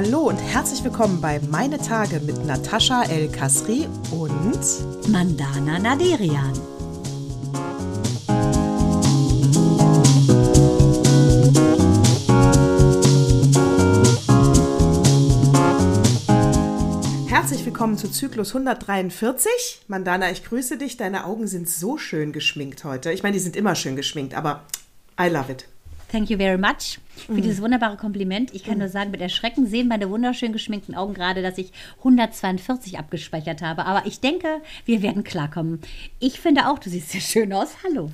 [0.00, 6.52] Hallo und herzlich willkommen bei Meine Tage mit Natascha El Kasri und Mandana Naderian.
[17.26, 19.50] Herzlich willkommen zu Zyklus 143.
[19.88, 20.96] Mandana, ich grüße dich.
[20.96, 23.10] Deine Augen sind so schön geschminkt heute.
[23.10, 24.62] Ich meine, die sind immer schön geschminkt, aber
[25.20, 25.66] I love it.
[26.10, 27.42] Thank you very much für Mhm.
[27.42, 28.54] dieses wunderbare Kompliment.
[28.54, 32.98] Ich kann nur sagen, mit Erschrecken sehen meine wunderschön geschminkten Augen gerade, dass ich 142
[32.98, 33.84] abgespeichert habe.
[33.84, 35.80] Aber ich denke, wir werden klarkommen.
[36.18, 37.76] Ich finde auch, du siehst sehr schön aus.
[37.84, 38.10] Hallo.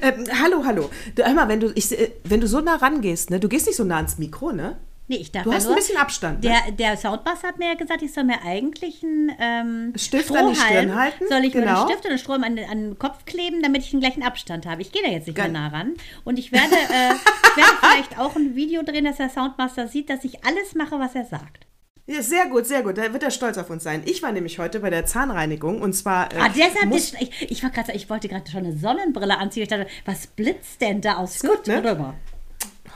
[0.00, 0.90] Ähm, hallo, hallo.
[1.14, 3.66] Du, hör mal, wenn du, ich, äh, wenn du so nah rangehst, ne, du gehst
[3.66, 4.76] nicht so nah ans Mikro, ne?
[5.08, 6.42] Nee, ich darf Du ja hast nur, ein bisschen Abstand.
[6.44, 6.50] Ne?
[6.50, 10.48] Der, der Soundbass hat mir ja gesagt, ich soll mir eigentlich einen ähm, Stift an
[10.50, 11.80] die Strohhalm- Stirn halten, Soll ich mir genau.
[11.80, 14.22] einen Stift und einen Strom an, den- an den Kopf kleben, damit ich einen gleichen
[14.22, 14.80] Abstand habe.
[14.80, 15.50] Ich gehe da jetzt nicht Geil.
[15.50, 15.94] mehr nah ran.
[16.24, 20.08] Und ich werde, äh, ich werde vielleicht auch ein Video drehen, dass der Soundmaster sieht,
[20.08, 21.66] dass ich alles mache, was er sagt.
[22.06, 22.98] Ja, sehr gut, sehr gut.
[22.98, 24.02] Da wird er stolz auf uns sein.
[24.06, 26.32] Ich war nämlich heute bei der Zahnreinigung und zwar.
[26.32, 29.62] Äh, Ah, deshalb, muss- ich, ich, war grad, ich wollte gerade schon eine Sonnenbrille anziehen.
[29.64, 31.80] Ich dachte, was blitzt denn da aus gut, ne?
[31.82, 32.14] drüber?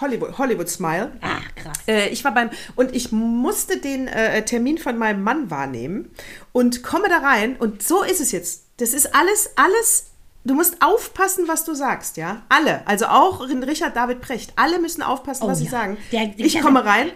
[0.01, 1.13] Hollywood, Hollywood Smile.
[1.21, 1.79] Ah, krass.
[1.89, 6.11] Äh, ich war beim und ich musste den äh, Termin von meinem Mann wahrnehmen
[6.53, 8.65] und komme da rein und so ist es jetzt.
[8.79, 10.07] Das ist alles, alles.
[10.45, 12.43] Du musst aufpassen, was du sagst, ja.
[12.49, 14.53] Alle, also auch Richard David Precht.
[14.57, 15.71] Alle müssen aufpassen, Oh was sie ja.
[15.73, 15.97] sagen.
[16.13, 17.11] Der- der- ich komme rein.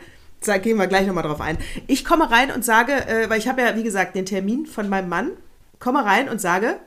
[0.45, 1.59] Da gehen wir gleich nochmal drauf ein.
[1.87, 4.89] Ich komme rein und sage, äh, weil ich habe ja, wie gesagt, den Termin von
[4.89, 5.33] meinem Mann,
[5.79, 6.81] komme rein und sage,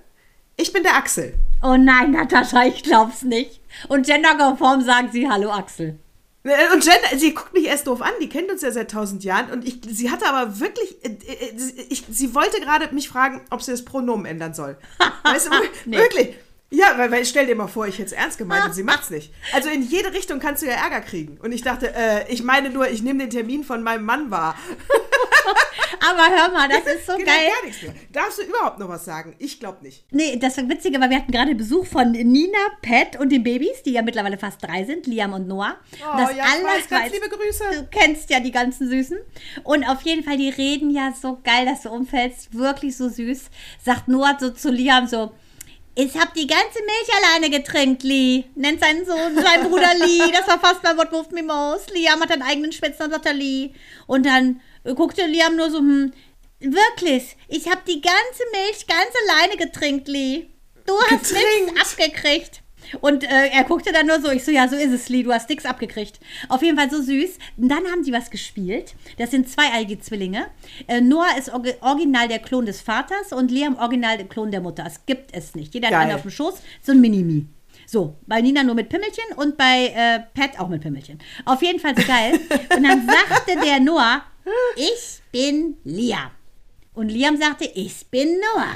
[0.58, 1.34] ich bin der Axel.
[1.62, 3.62] Oh nein, Natascha, ich glaub's nicht.
[3.88, 5.98] Und genderkonform sagen sie Hallo Axel.
[6.44, 9.24] Äh, Und Jen, sie guckt mich erst doof an, die kennt uns ja seit tausend
[9.24, 11.54] Jahren und ich, sie hatte aber wirklich, äh, äh,
[11.90, 14.78] ich, sie wollte gerade mich fragen, ob sie das Pronomen ändern soll.
[15.24, 15.52] Weißt du,
[15.86, 15.98] Nee.
[15.98, 16.36] wirklich.
[16.74, 19.12] Ja, weil, weil stell dir mal vor, ich hätte es ernst gemeint und sie macht's
[19.12, 19.32] nicht.
[19.54, 21.38] Also in jede Richtung kannst du ja Ärger kriegen.
[21.38, 24.56] Und ich dachte, äh, ich meine nur, ich nehme den Termin von meinem Mann wahr.
[26.00, 27.48] Aber hör mal, das ist so Geht geil.
[27.48, 27.94] gar nichts mehr.
[28.12, 29.36] Darfst du überhaupt noch was sagen?
[29.38, 30.04] Ich glaube nicht.
[30.12, 33.84] Nee, das war witzig, weil wir hatten gerade Besuch von Nina, Pat und den Babys,
[33.84, 35.76] die ja mittlerweile fast drei sind, Liam und Noah.
[36.02, 37.64] Oh, das ja, ich weiß, ganz liebe Grüße.
[37.72, 39.18] Du kennst ja die ganzen Süßen.
[39.64, 42.54] Und auf jeden Fall, die reden ja so geil, dass du umfällst.
[42.54, 43.50] Wirklich so süß.
[43.84, 45.32] Sagt Noah so zu Liam so,
[45.96, 48.46] ich hab die ganze Milch alleine getrinkt, Lee.
[48.56, 50.32] Nennt seinen Sohn, seinen Bruder Lee.
[50.32, 51.92] Das war fast bei What Moved Me Most.
[51.92, 53.72] Liam hat einen eigenen Spitznamen, sagt er Lee.
[54.08, 54.62] Und dann
[54.96, 56.12] guckte Liam nur so, hm,
[56.60, 60.48] wirklich, ich hab die ganze Milch ganz alleine getrinkt, Lee.
[60.86, 62.63] Du hast nichts abgekriegt.
[63.02, 65.32] Und äh, er guckte dann nur so, ich so, ja, so ist es, Lee, du
[65.34, 66.20] hast nichts abgekriegt.
[66.50, 67.38] Auf jeden Fall so süß.
[67.58, 68.96] Und dann haben die was gespielt.
[69.18, 70.48] Das sind zweieige Zwillinge.
[70.88, 74.62] Äh, Noah ist orgi- original der Klon des Vaters und Liam original der Klon der
[74.62, 74.84] Mutter.
[74.86, 75.74] Es gibt es nicht.
[75.74, 77.48] Jeder hat einen auf dem Schoß, so ein Minimi.
[77.86, 81.20] So, bei Nina nur mit Pimmelchen und bei äh, Pat auch mit Pimmelchen.
[81.46, 82.40] Auf jeden Fall so geil.
[82.76, 84.24] Und dann sagte der Noah,
[84.76, 86.30] ich bin Liam.
[86.94, 88.76] Und Liam sagte, ich bin Noah.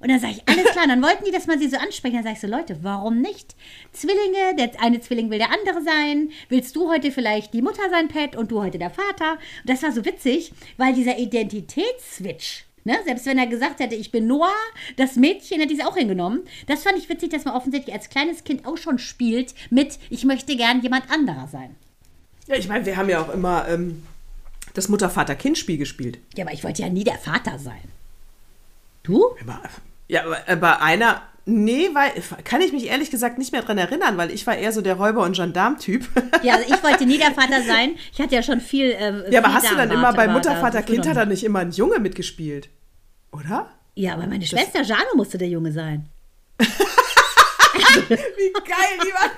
[0.00, 0.84] Und dann sage ich, alles klar.
[0.84, 2.14] Und dann wollten die, dass man sie so ansprechen.
[2.14, 3.56] Dann sage ich so, Leute, warum nicht?
[3.92, 6.30] Zwillinge, der eine Zwilling will der andere sein.
[6.48, 9.32] Willst du heute vielleicht die Mutter sein, Pat, und du heute der Vater?
[9.32, 14.12] Und das war so witzig, weil dieser Identitätsswitch, ne, selbst wenn er gesagt hätte, ich
[14.12, 14.52] bin Noah,
[14.96, 16.42] das Mädchen hätte ich es auch hingenommen.
[16.68, 20.24] Das fand ich witzig, dass man offensichtlich als kleines Kind auch schon spielt mit, ich
[20.24, 21.74] möchte gern jemand anderer sein.
[22.46, 24.04] Ja, ich meine, wir haben ja auch immer ähm,
[24.74, 26.18] das Mutter-Vater-Kind-Spiel gespielt.
[26.36, 27.82] Ja, aber ich wollte ja nie der Vater sein.
[29.02, 29.34] Du?
[29.40, 29.60] Aber,
[30.08, 31.22] ja, aber bei einer.
[31.50, 32.10] Nee, weil
[32.44, 34.96] kann ich mich ehrlich gesagt nicht mehr dran erinnern, weil ich war eher so der
[34.96, 36.06] Räuber- und Gendarm-Typ.
[36.42, 37.96] Ja, also ich wollte nie der Vater sein.
[38.12, 38.90] Ich hatte ja schon viel.
[38.90, 41.44] Äh, ja, aber hast du dann immer bei Mutter, Vater, Kind hat da nicht.
[41.44, 42.68] immer ein Junge mitgespielt?
[43.32, 43.70] Oder?
[43.94, 46.06] Ja, aber meine Schwester Jano musste der Junge sein.
[46.58, 49.30] Wie geil, die war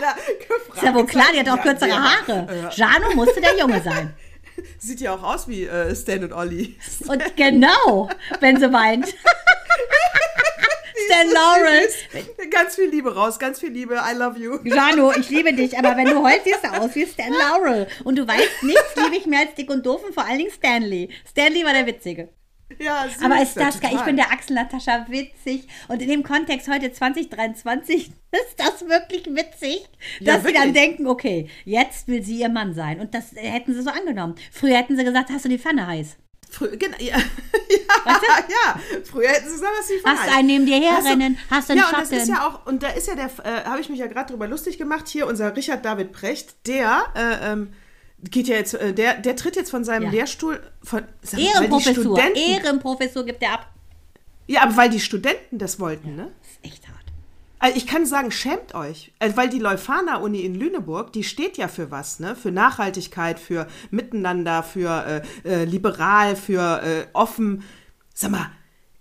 [0.00, 0.76] da gefragt.
[0.76, 2.70] Ist ja wohl klar, die hat auch kürzere Haare.
[2.74, 4.14] Jano musste der Junge sein.
[4.78, 6.76] Sieht ja auch aus wie äh, Stan und Olli.
[7.08, 8.08] Und genau,
[8.40, 9.14] wenn sie weint.
[11.06, 11.88] Stan Laurel.
[12.50, 13.94] Ganz viel Liebe raus, ganz viel Liebe.
[13.94, 14.58] I love you.
[14.64, 17.86] Jano, ich liebe dich, aber wenn du heulst, siehst du aus wie Stan Laurel.
[18.04, 20.50] Und du weißt, nichts liebe ich mehr als dick und doof und vor allen Dingen
[20.50, 21.08] Stanley.
[21.28, 22.28] Stanley war der Witzige.
[22.78, 23.90] Ja, süß, Aber ist das geil?
[23.94, 25.66] Ich bin der Axel Natascha witzig.
[25.88, 29.88] Und in dem Kontext heute 2023 ist das wirklich witzig,
[30.20, 30.74] Ja, dass sie dann wirklich.
[30.74, 33.00] denken, okay, jetzt will sie ihr Mann sein.
[33.00, 34.36] Und das hätten sie so angenommen.
[34.52, 36.16] Früher hätten sie gesagt, hast du die Pfanne heiß?
[36.50, 37.20] Frü genau, ja, ja,
[38.48, 38.80] ja.
[39.10, 40.34] Früher hätten sie gesagt, was sie Hast verhalten.
[40.36, 41.38] einen neben dir Hast du- herrennen?
[41.50, 42.22] Hast du einen Ja, und das Schatten?
[42.22, 44.46] ist ja auch, und da ist ja der, äh, habe ich mich ja gerade drüber
[44.48, 47.72] lustig gemacht, hier unser Richard David Precht, der äh, ähm,
[48.22, 50.10] geht ja jetzt, äh, der, der tritt jetzt von seinem Ja.
[50.10, 52.18] Lehrstuhl, von, sag Ehrenprofessur.
[52.34, 53.66] Ehrenprofessur gibt er ab.
[54.46, 56.30] Ja, aber weil die Studenten das wollten, ne?
[56.42, 56.96] Das ist echt hart.
[57.60, 61.68] Also ich kann sagen, schämt euch, Also weil die Leuphana-Uni in Lüneburg, die steht ja
[61.68, 62.34] für was, ne?
[62.34, 67.62] Für Nachhaltigkeit, für Miteinander, für äh, äh, liberal, für äh, offen.
[68.14, 68.50] Sag mal,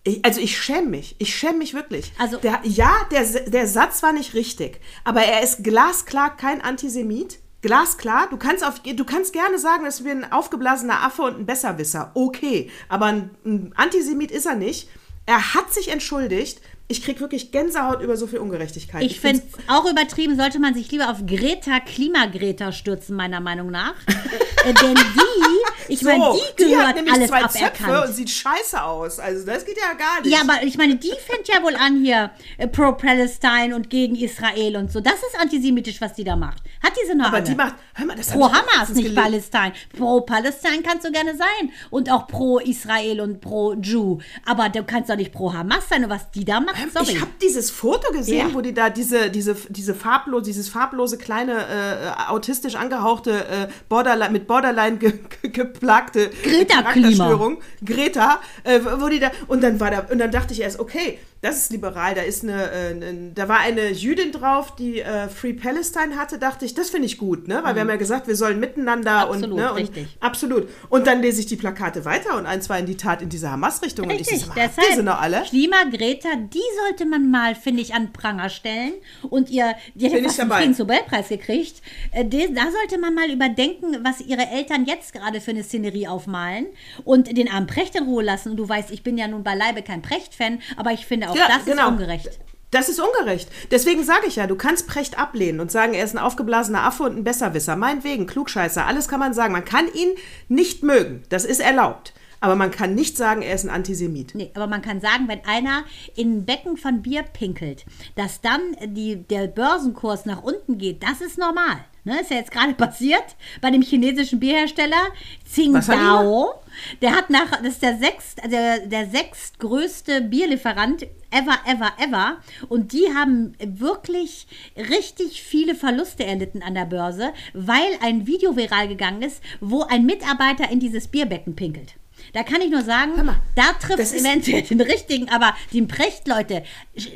[0.03, 1.15] ich, also ich schäme mich.
[1.19, 2.11] Ich schäme mich wirklich.
[2.19, 7.39] Also- der, ja, der, der Satz war nicht richtig, aber er ist glasklar kein Antisemit.
[7.61, 11.45] Glasklar, du kannst, auf, du kannst gerne sagen, dass wir ein aufgeblasener Affe und ein
[11.45, 12.11] Besserwisser.
[12.13, 14.89] Okay, aber ein, ein Antisemit ist er nicht.
[15.25, 16.61] Er hat sich entschuldigt.
[16.91, 19.03] Ich krieg wirklich Gänsehaut über so viel Ungerechtigkeit.
[19.03, 23.69] Ich finde find's- auch übertrieben, sollte man sich lieber auf Greta, Klimagreta stürzen, meiner Meinung
[23.69, 23.93] nach.
[24.65, 28.07] äh, denn die, ich meine, die die hat gehört nämlich alles zwei Zöpfe aberkannt.
[28.09, 29.19] und sieht scheiße aus.
[29.19, 30.31] Also das geht ja gar nicht.
[30.33, 34.75] Ja, aber ich meine, die fängt ja wohl an hier äh, pro-Palestine und gegen Israel
[34.77, 34.99] und so.
[34.99, 36.63] Das ist antisemitisch, was die da macht.
[36.81, 37.45] Hat diese noch aber alle.
[37.45, 39.15] die macht, hör mal, das Pro ich Hamas, nicht gelesen.
[39.15, 39.71] Palästina.
[39.95, 41.71] Pro Palästina kannst du gerne sein.
[41.91, 44.17] Und auch pro Israel und pro Jew.
[44.45, 46.03] Aber du kannst doch nicht pro Hamas sein.
[46.03, 47.11] Und was die da macht, sorry.
[47.13, 48.53] Ich habe dieses Foto gesehen, Ja.
[48.53, 54.31] wo die da diese, diese, diese farblos, dieses farblose kleine äh, autistisch angehauchte äh, Borderline,
[54.31, 59.91] mit Borderline ge, ge, geplagte Greta Charakterstörung, Greta, äh, wo die da und dann war
[59.91, 63.31] da und dann dachte ich erst, okay, das ist liberal, da ist eine, äh, eine
[63.33, 67.17] da war eine Jüdin drauf, die äh, Free Palestine hatte, dachte ich, das finde ich
[67.17, 69.31] gut, ne, weil wir haben ja gesagt, wir sollen miteinander Mhm.
[69.31, 70.07] Absolut, und ne, und richtig.
[70.19, 70.67] absolut.
[70.89, 73.49] Und dann lese ich die Plakate weiter und eins war in die Tat in diese
[73.51, 75.41] Hamas-Richtung und ich Richtig, so, sag mal, habt ihr sie deshalb noch alle?
[75.43, 78.93] Klima Greta, die sollte man mal, finde ich, an Pranger stellen.
[79.29, 80.59] Und ihr, die hat ja fast den dabei.
[80.61, 81.81] Friedensnobelpreis gekriegt.
[82.11, 86.07] Äh, de- Da sollte man mal überdenken, was ihre Eltern jetzt gerade für eine Szenerie
[86.07, 86.65] aufmalen
[87.05, 88.51] und den armen Precht in Ruhe lassen.
[88.51, 91.47] Und du weißt, ich bin ja nun beileibe kein Precht-Fan, aber ich finde auch, Ja,
[91.47, 91.87] das genau.
[91.87, 92.39] ist ungerecht.
[92.71, 93.49] Das ist ungerecht.
[93.71, 97.03] Deswegen sage ich ja, du kannst Precht ablehnen und sagen, er ist ein aufgeblasener Affe
[97.03, 97.75] und ein Besserwisser.
[97.75, 99.53] Meinetwegen, Klugscheißer, alles kann man sagen.
[99.53, 100.09] Man kann ihn
[100.49, 101.23] nicht mögen.
[101.29, 102.13] Das ist erlaubt.
[102.41, 104.35] Aber man kann nicht sagen, er ist ein Antisemit.
[104.35, 105.83] Nee, aber man kann sagen, wenn einer
[106.15, 108.61] in ein Becken von Bier pinkelt, dass dann
[108.95, 111.77] die, der Börsenkurs nach unten geht, das ist normal.
[112.05, 115.09] Ne, ist ja jetzt gerade passiert bei dem chinesischen Bierhersteller
[115.45, 116.53] Tsingtao.
[117.01, 122.37] Der hat nach, das ist der, sechst, also der, der sechstgrößte Bierlieferant ever, ever, ever.
[122.69, 124.47] Und die haben wirklich
[124.77, 130.05] richtig viele Verluste erlitten an der Börse, weil ein Video viral gegangen ist, wo ein
[130.05, 131.95] Mitarbeiter in dieses Bierbecken pinkelt.
[132.33, 136.27] Da kann ich nur sagen, mal, da trifft es eventuell den richtigen, aber den Precht,
[136.27, 136.63] Leute,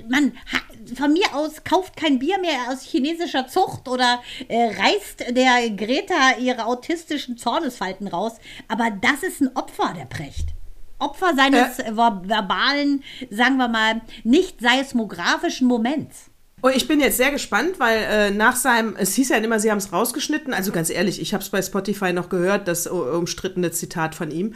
[0.10, 0.34] man,
[0.96, 6.38] von mir aus kauft kein Bier mehr aus chinesischer Zucht oder äh, reißt der Greta
[6.40, 8.34] ihre autistischen Zornesfalten raus,
[8.68, 10.50] aber das ist ein Opfer, der Precht.
[11.00, 16.26] Opfer seines äh, ver- verbalen, sagen wir mal, nicht seismografischen Moments.
[16.62, 19.60] Und Oh, ich bin jetzt sehr gespannt, weil äh, nach seinem, es hieß ja immer,
[19.60, 20.54] sie haben es rausgeschnitten.
[20.54, 24.54] Also ganz ehrlich, ich habe es bei Spotify noch gehört, das umstrittene Zitat von ihm.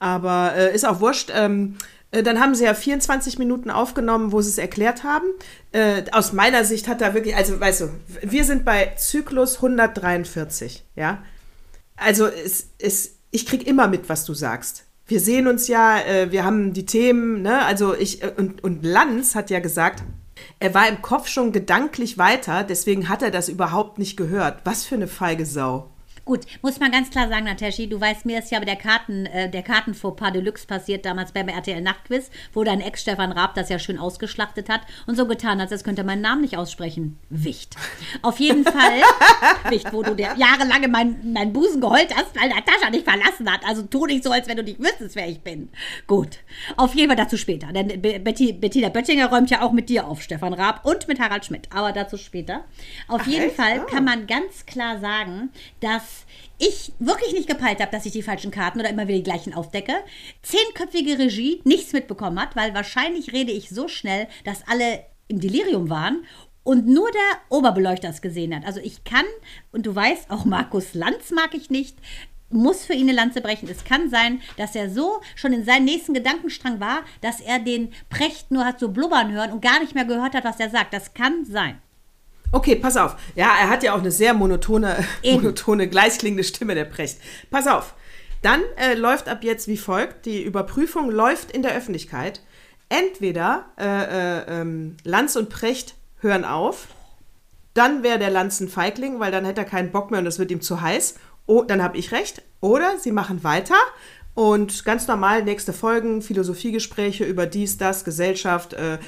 [0.00, 1.30] Aber äh, ist auch wurscht.
[1.32, 1.76] Ähm,
[2.10, 5.26] äh, dann haben sie ja 24 Minuten aufgenommen, wo sie es erklärt haben.
[5.72, 7.90] Äh, aus meiner Sicht hat da wirklich, also weißt du,
[8.22, 11.22] wir sind bei Zyklus 143, ja.
[11.96, 14.84] Also es, es, ich krieg immer mit, was du sagst.
[15.06, 17.64] Wir sehen uns ja, äh, wir haben die Themen, ne?
[17.64, 20.02] Also ich äh, und, und Lanz hat ja gesagt,
[20.58, 24.60] er war im Kopf schon gedanklich weiter, deswegen hat er das überhaupt nicht gehört.
[24.64, 25.90] Was für eine feige Sau.
[26.24, 29.50] Gut, muss man ganz klar sagen, Nataschi, du weißt, mir ist ja der Karten, äh,
[29.50, 33.78] der Kartenfauxpas Deluxe passiert damals beim RTL Nachtquiz, wo dein Ex Stefan Raab das ja
[33.78, 37.18] schön ausgeschlachtet hat und so getan hat, als könnte er meinen Namen nicht aussprechen.
[37.30, 37.76] Wicht.
[38.22, 39.00] Auf jeden Fall,
[39.70, 43.50] Wicht, wo du dir jahrelang in meinen mein Busen geheult hast, weil Natascha dich verlassen
[43.50, 43.64] hat.
[43.66, 45.68] Also tu nicht so, als wenn du nicht wüsstest, wer ich bin.
[46.06, 46.38] Gut.
[46.76, 47.68] Auf jeden Fall dazu später.
[47.72, 51.44] Denn Betty, Bettina Böttinger räumt ja auch mit dir auf, Stefan Raab, und mit Harald
[51.44, 51.68] Schmidt.
[51.74, 52.64] Aber dazu später.
[53.08, 53.56] Auf Ach, jeden echt?
[53.56, 53.84] Fall Ah.
[53.90, 56.09] kann man ganz klar sagen, dass
[56.58, 59.54] ich wirklich nicht gepeilt habe, dass ich die falschen Karten oder immer wieder die gleichen
[59.54, 59.94] aufdecke.
[60.42, 65.88] Zehnköpfige Regie nichts mitbekommen hat, weil wahrscheinlich rede ich so schnell, dass alle im Delirium
[65.88, 66.24] waren
[66.62, 68.66] und nur der Oberbeleuchter es gesehen hat.
[68.66, 69.24] Also ich kann,
[69.72, 71.96] und du weißt, auch Markus Lanz mag ich nicht,
[72.50, 73.68] muss für ihn eine Lanze brechen.
[73.68, 77.92] Es kann sein, dass er so schon in seinem nächsten Gedankenstrang war, dass er den
[78.08, 80.92] Precht nur hat so blubbern hören und gar nicht mehr gehört hat, was er sagt.
[80.92, 81.80] Das kann sein.
[82.52, 83.16] Okay, pass auf.
[83.36, 85.42] Ja, er hat ja auch eine sehr monotone, Eben.
[85.42, 87.18] monotone, gleichklingende Stimme, der Precht.
[87.50, 87.94] Pass auf.
[88.42, 92.40] Dann äh, läuft ab jetzt wie folgt: Die Überprüfung läuft in der Öffentlichkeit.
[92.88, 96.88] Entweder äh, äh, ähm, Lanz und Precht hören auf,
[97.72, 100.40] dann wäre der Lanz ein Feigling, weil dann hätte er keinen Bock mehr und es
[100.40, 101.14] wird ihm zu heiß.
[101.46, 102.42] Oh, dann habe ich recht.
[102.60, 103.76] Oder sie machen weiter
[104.34, 108.98] und ganz normal nächste Folgen, Philosophiegespräche über dies, das, Gesellschaft, äh,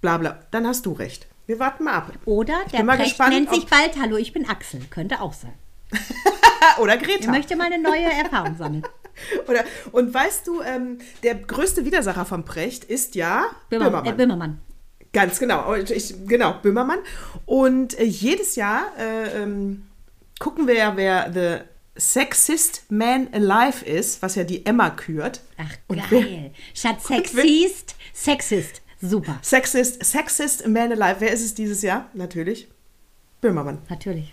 [0.00, 0.38] bla bla.
[0.50, 1.26] Dann hast du recht.
[1.46, 2.12] Wir warten mal ab.
[2.24, 4.80] Oder Ich der Precht gespannt, nennt sich bald Hallo, ich bin Axel.
[4.90, 5.52] Könnte auch sein.
[6.80, 7.30] Oder Ich Greta.
[7.30, 8.82] möchte mal eine neue Erfahrung sammeln.
[9.48, 14.06] Oder, und weißt du, ähm, der größte Widersacher von Precht ist ja Böhmer, Böhmermann.
[14.06, 14.60] Äh, Böhmermann.
[15.12, 15.74] Ganz genau.
[15.74, 16.98] Ich, genau, Böhmermann.
[17.44, 19.86] Und äh, jedes Jahr äh, ähm,
[20.38, 25.40] gucken wir ja, wer The Sexist Man Alive ist, was ja die Emma kürt.
[25.58, 26.52] Ach, geil.
[26.72, 28.81] Statt Sexist, Sexist.
[29.02, 31.16] Super, Sexist, Sexist Man Alive.
[31.18, 32.08] Wer ist es dieses Jahr?
[32.14, 32.68] Natürlich.
[33.40, 33.78] Böhmermann.
[33.90, 34.32] natürlich.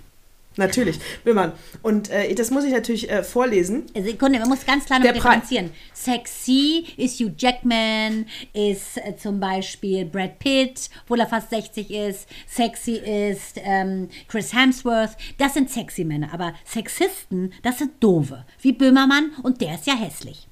[0.58, 1.00] Natürlich.
[1.24, 1.54] Böhmermann.
[1.84, 3.86] Und äh, das muss ich natürlich äh, vorlesen.
[3.96, 5.72] Sekunde, man muss ganz klar noch Der Pre- differenzieren.
[5.94, 12.28] Sexy ist Hugh Jackman, ist äh, zum Beispiel Brad Pitt, obwohl er fast 60 ist.
[12.48, 15.16] Sexy ist ähm, Chris Hemsworth.
[15.38, 16.34] Das sind sexy Männer.
[16.34, 18.44] Aber Sexisten, das sind doofe.
[18.62, 20.49] Wie Böhmermann und der ist ja hässlich.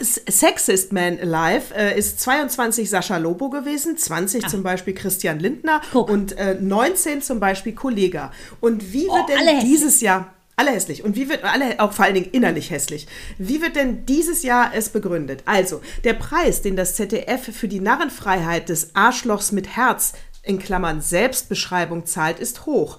[0.00, 5.86] Sexist Man Alive äh, ist 22 Sascha Lobo gewesen, 20 zum Beispiel Christian Lindner Ah.
[5.92, 6.10] Guck.
[6.10, 8.32] und äh, 19 zum Beispiel Kollega.
[8.60, 9.64] Und wie wird Oh, denn alle hässlich.
[9.64, 13.06] dieses Jahr alle hässlich und wie wird alle auch vor allen Dingen innerlich hässlich?
[13.36, 15.42] Wie wird denn dieses Jahr es begründet?
[15.44, 21.00] Also der Preis, den das ZDF für die Narrenfreiheit des Arschlochs mit Herz in Klammern
[21.02, 22.98] Selbstbeschreibung zahlt, ist hoch.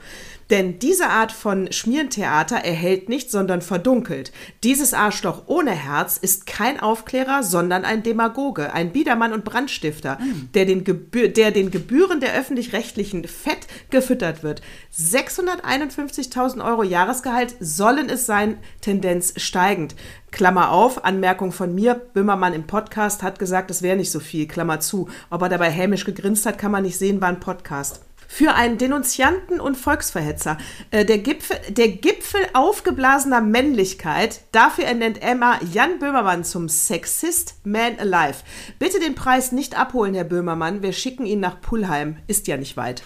[0.50, 4.32] Denn diese Art von Schmierentheater erhält nicht, sondern verdunkelt.
[4.64, 10.18] Dieses Arschloch ohne Herz ist kein Aufklärer, sondern ein Demagoge, ein Biedermann und Brandstifter,
[10.54, 14.62] der, den Gebühr, der den Gebühren der öffentlich-rechtlichen fett gefüttert wird.
[14.98, 19.96] 651.000 Euro Jahresgehalt sollen es sein, Tendenz steigend.
[20.32, 24.48] Klammer auf, Anmerkung von mir, Böhmermann im Podcast hat gesagt, es wäre nicht so viel,
[24.48, 25.10] Klammer zu.
[25.30, 28.07] Ob er dabei hämisch gegrinst hat, kann man nicht sehen, war ein Podcast.
[28.28, 30.58] Für einen Denunzianten und Volksverhetzer.
[30.92, 34.42] Äh, der, Gipfel, der Gipfel aufgeblasener Männlichkeit.
[34.52, 38.44] Dafür ernennt Emma Jan Böhmermann zum Sexist Man Alive.
[38.80, 40.82] Bitte den Preis nicht abholen, Herr Böhmermann.
[40.82, 42.18] Wir schicken ihn nach Pullheim.
[42.28, 43.04] Ist ja nicht weit.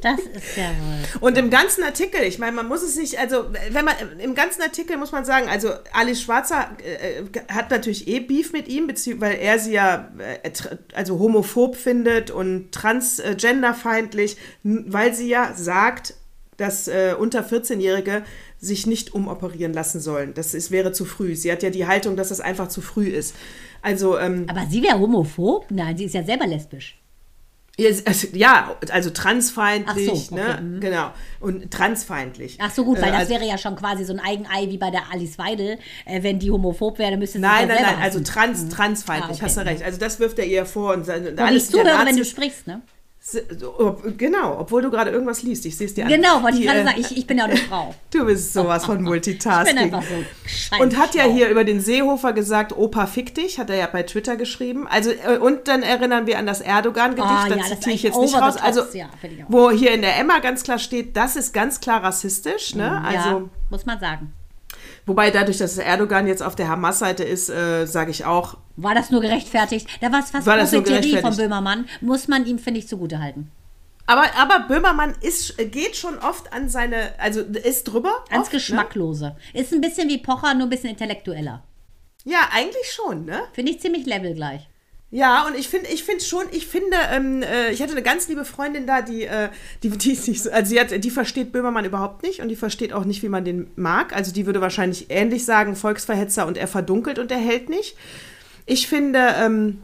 [0.00, 1.20] Das ist ja wohl.
[1.20, 4.62] Und im ganzen Artikel, ich meine, man muss es nicht, also wenn man im ganzen
[4.62, 7.22] Artikel muss man sagen, also Alice Schwarzer äh,
[7.52, 8.88] hat natürlich eh Beef mit ihm,
[9.20, 10.50] weil er sie ja äh,
[10.94, 16.14] also homophob findet und transgenderfeindlich, weil sie ja sagt,
[16.56, 18.22] dass äh, unter 14-Jährige
[18.58, 20.34] sich nicht umoperieren lassen sollen.
[20.34, 21.34] Das ist, wäre zu früh.
[21.36, 23.34] Sie hat ja die Haltung, dass das einfach zu früh ist.
[23.82, 25.66] Also ähm, Aber sie wäre homophob?
[25.70, 26.98] Nein, sie ist ja selber lesbisch.
[27.78, 30.60] Ja, also, ja, also transfeindlich, Ach so, okay, ne?
[30.62, 30.80] mhm.
[30.80, 31.10] Genau.
[31.40, 32.56] Und transfeindlich.
[32.58, 34.78] Ach so, gut, weil Äh, das also- wäre ja schon quasi so ein Eigenei wie
[34.78, 35.78] bei der Alice Weidel.
[36.06, 38.24] Äh, wenn die homophob wäre, dann müsste sie Nein, nein, nein, also hassen.
[38.24, 39.44] trans, transfeindlich, Ah, okay.
[39.44, 39.82] hast du recht.
[39.82, 42.66] Also das wirft er ihr vor und Und alles ich zuhöre, der wenn du sprichst,
[42.66, 42.80] ne?
[44.16, 45.66] Genau, obwohl du gerade irgendwas liest.
[45.66, 46.10] Ich sehe es dir an.
[46.12, 47.00] Genau, wollte ich gerade äh, sagen.
[47.00, 47.94] Ich, ich bin ja eine Frau.
[48.12, 49.78] Du bist sowas von Ich bin Multitasking.
[49.78, 50.14] einfach so
[50.46, 50.82] scheiße.
[50.82, 54.04] Und hat ja hier über den Seehofer gesagt, Opa fick dich, hat er ja bei
[54.04, 54.86] Twitter geschrieben.
[54.86, 58.02] Also äh, und dann erinnern wir an das Erdogan-Gedicht, Ah, ja, das das zitiere ich
[58.04, 58.54] jetzt nicht raus.
[58.54, 59.08] the Also tops, ja,
[59.48, 62.74] wo hier in der Emma ganz klar steht, das ist ganz klar rassistisch.
[62.74, 63.02] Ne?
[63.04, 64.32] Also ja, muss man sagen.
[65.06, 69.10] Wobei dadurch, dass Erdogan jetzt auf der Hamas-Seite ist, äh, sage ich auch, War das
[69.10, 69.88] nur gerechtfertigt?
[70.00, 71.36] Da war es fast War Profiterie von?
[71.36, 71.86] Böhmermann.
[72.00, 73.50] Muss man ihm, finde ich, zugutehalten.
[74.08, 78.24] Aber, aber Böhmermann ist, geht schon oft an seine, also ist drüber.
[78.30, 78.58] Ganz oft, Ne?
[78.58, 79.36] geschmacklose.
[79.52, 81.64] Ist ein bisschen wie Pocher, nur ein bisschen intellektueller.
[82.24, 83.42] Ja, eigentlich schon, ne?
[83.52, 84.68] Finde ich ziemlich levelgleich.
[85.10, 88.26] Ja, und ich finde, ich finde schon, ich finde, ähm, äh, ich hatte eine ganz
[88.26, 89.50] liebe Freundin da, die, äh,
[89.84, 93.04] die, die, ist also sie hat, die versteht Böhmermann überhaupt nicht und die versteht auch
[93.04, 94.14] nicht, wie man den mag.
[94.14, 97.96] Also die würde wahrscheinlich ähnlich sagen, Volksverhetzer und er verdunkelt und er hält nicht.
[98.66, 99.82] Ich finde, ähm,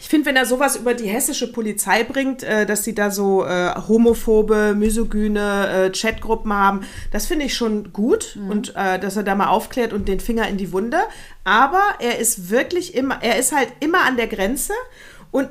[0.00, 3.44] ich finde, wenn er sowas über die hessische Polizei bringt, äh, dass sie da so
[3.44, 9.24] äh, homophobe, misogyne äh, Chatgruppen haben, das finde ich schon gut und äh, dass er
[9.24, 10.98] da mal aufklärt und den Finger in die Wunde.
[11.44, 14.72] Aber er ist wirklich immer, er ist halt immer an der Grenze
[15.30, 15.50] und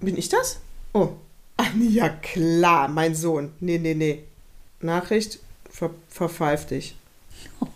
[0.00, 0.60] bin ich das?
[0.92, 1.08] Oh,
[1.78, 3.52] ja klar, mein Sohn.
[3.58, 4.22] Nee, nee, nee.
[4.80, 6.96] Nachricht, ver verpfeif dich.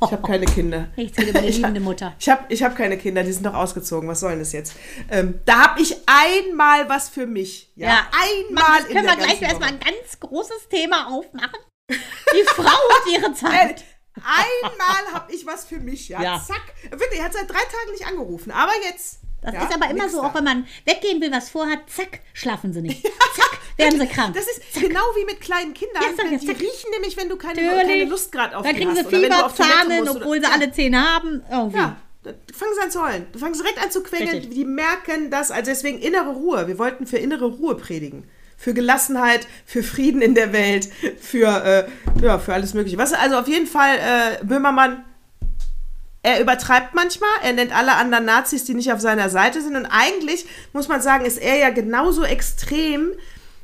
[0.04, 0.88] Ich habe keine Kinder.
[0.96, 2.14] Nichts geht über hab- liebende Mutter.
[2.18, 4.08] Ich habe ich hab keine Kinder, die sind doch ausgezogen.
[4.08, 4.74] Was soll denn das jetzt?
[5.10, 7.70] Ähm, da habe ich einmal was für mich.
[7.76, 11.58] Ja, einmal Jetzt in können wir gleich erstmal ein ganz großes Thema aufmachen.
[11.90, 13.84] Die Frau und ihre Zeit.
[14.16, 16.08] Einmal habe ich was für mich.
[16.08, 16.42] Ja, Ja.
[16.46, 16.62] zack.
[16.90, 18.52] Wirklich, er hat seit drei Tagen nicht angerufen.
[18.52, 19.18] Aber jetzt.
[19.44, 20.28] Das ja, ist aber immer so, da.
[20.28, 23.02] auch wenn man weggehen will, was vorhat, zack, schlafen sie nicht.
[23.36, 24.34] Zack, werden sie krank.
[24.34, 26.02] Das ist genau wie mit kleinen Kindern.
[26.02, 26.58] Ja, ja, die zack.
[26.58, 29.10] riechen nämlich, wenn du keine, keine Lust gerade auf Dann die kriegen hast.
[29.10, 31.42] sie Fieber, Zahnen, obwohl sie alle Zähne haben.
[31.50, 31.76] Irgendwie.
[31.76, 33.26] Ja, da fangen sie an zu heulen.
[33.32, 34.30] Du fangst direkt an zu quengeln.
[34.30, 34.54] Richtig.
[34.54, 35.50] Die merken das.
[35.50, 36.66] Also deswegen innere Ruhe.
[36.66, 38.24] Wir wollten für innere Ruhe predigen.
[38.56, 40.88] Für Gelassenheit, für Frieden in der Welt,
[41.20, 42.96] für, äh, ja, für alles Mögliche.
[42.96, 45.04] Was, also auf jeden Fall, äh, Böhmermann,
[46.24, 47.28] er übertreibt manchmal.
[47.42, 49.76] Er nennt alle anderen Nazis, die nicht auf seiner Seite sind.
[49.76, 53.10] Und eigentlich, muss man sagen, ist er ja genauso extrem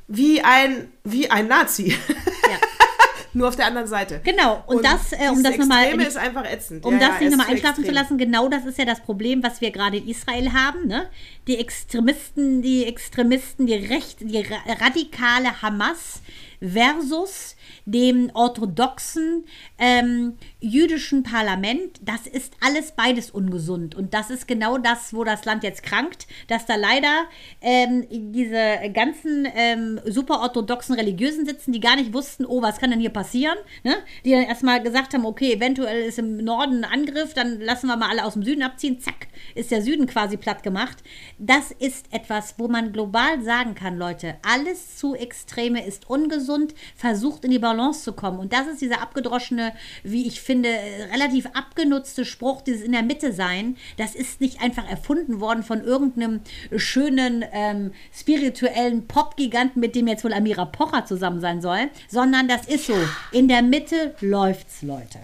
[0.07, 1.97] wie ein, wie ein Nazi.
[2.09, 2.59] Ja.
[3.33, 4.21] nur auf der anderen Seite.
[4.25, 5.85] Genau, und, das, äh, um das nochmal.
[5.85, 6.85] Extreme ist einfach ätzend.
[6.85, 9.43] Um Ja, das ja, nicht nochmal einschlafen zu lassen, genau das ist ja das Problem,
[9.43, 10.87] was wir gerade in Israel haben.
[10.87, 11.09] Ne?
[11.47, 16.21] Die Extremisten, die Extremisten, die Recht, die ra radikale Hamas
[16.61, 19.45] versus dem orthodoxen
[19.79, 23.95] ähm, jüdischen Parlament, das ist alles beides ungesund.
[23.95, 27.25] Und das ist genau das, wo das Land jetzt krankt, dass da leider
[27.61, 32.91] ähm, diese ganzen ähm, super orthodoxen Religiösen sitzen, die gar nicht wussten, oh, was kann
[32.91, 33.57] denn hier passieren?
[33.83, 33.97] Ne?
[34.25, 37.97] Die dann erstmal gesagt haben, okay, eventuell ist im Norden ein Angriff, dann lassen wir
[37.97, 40.99] mal alle aus dem Süden abziehen, zack, ist der Süden quasi platt gemacht.
[41.39, 46.50] Das ist etwas, wo man global sagen kann, Leute, alles zu Extreme ist ungesund,
[46.97, 48.39] versucht in die Balance zu kommen.
[48.39, 53.03] Und das ist dieser abgedroschene, wie ich finde, äh, relativ abgenutzte Spruch, dieses in der
[53.03, 53.77] Mitte sein.
[53.97, 56.41] Das ist nicht einfach erfunden worden von irgendeinem
[56.77, 62.67] schönen ähm, spirituellen Pop-Giganten, mit dem jetzt wohl Amira Pocher zusammen sein soll, sondern das
[62.67, 62.97] ist so.
[63.33, 65.21] In der Mitte läuft's, Leute.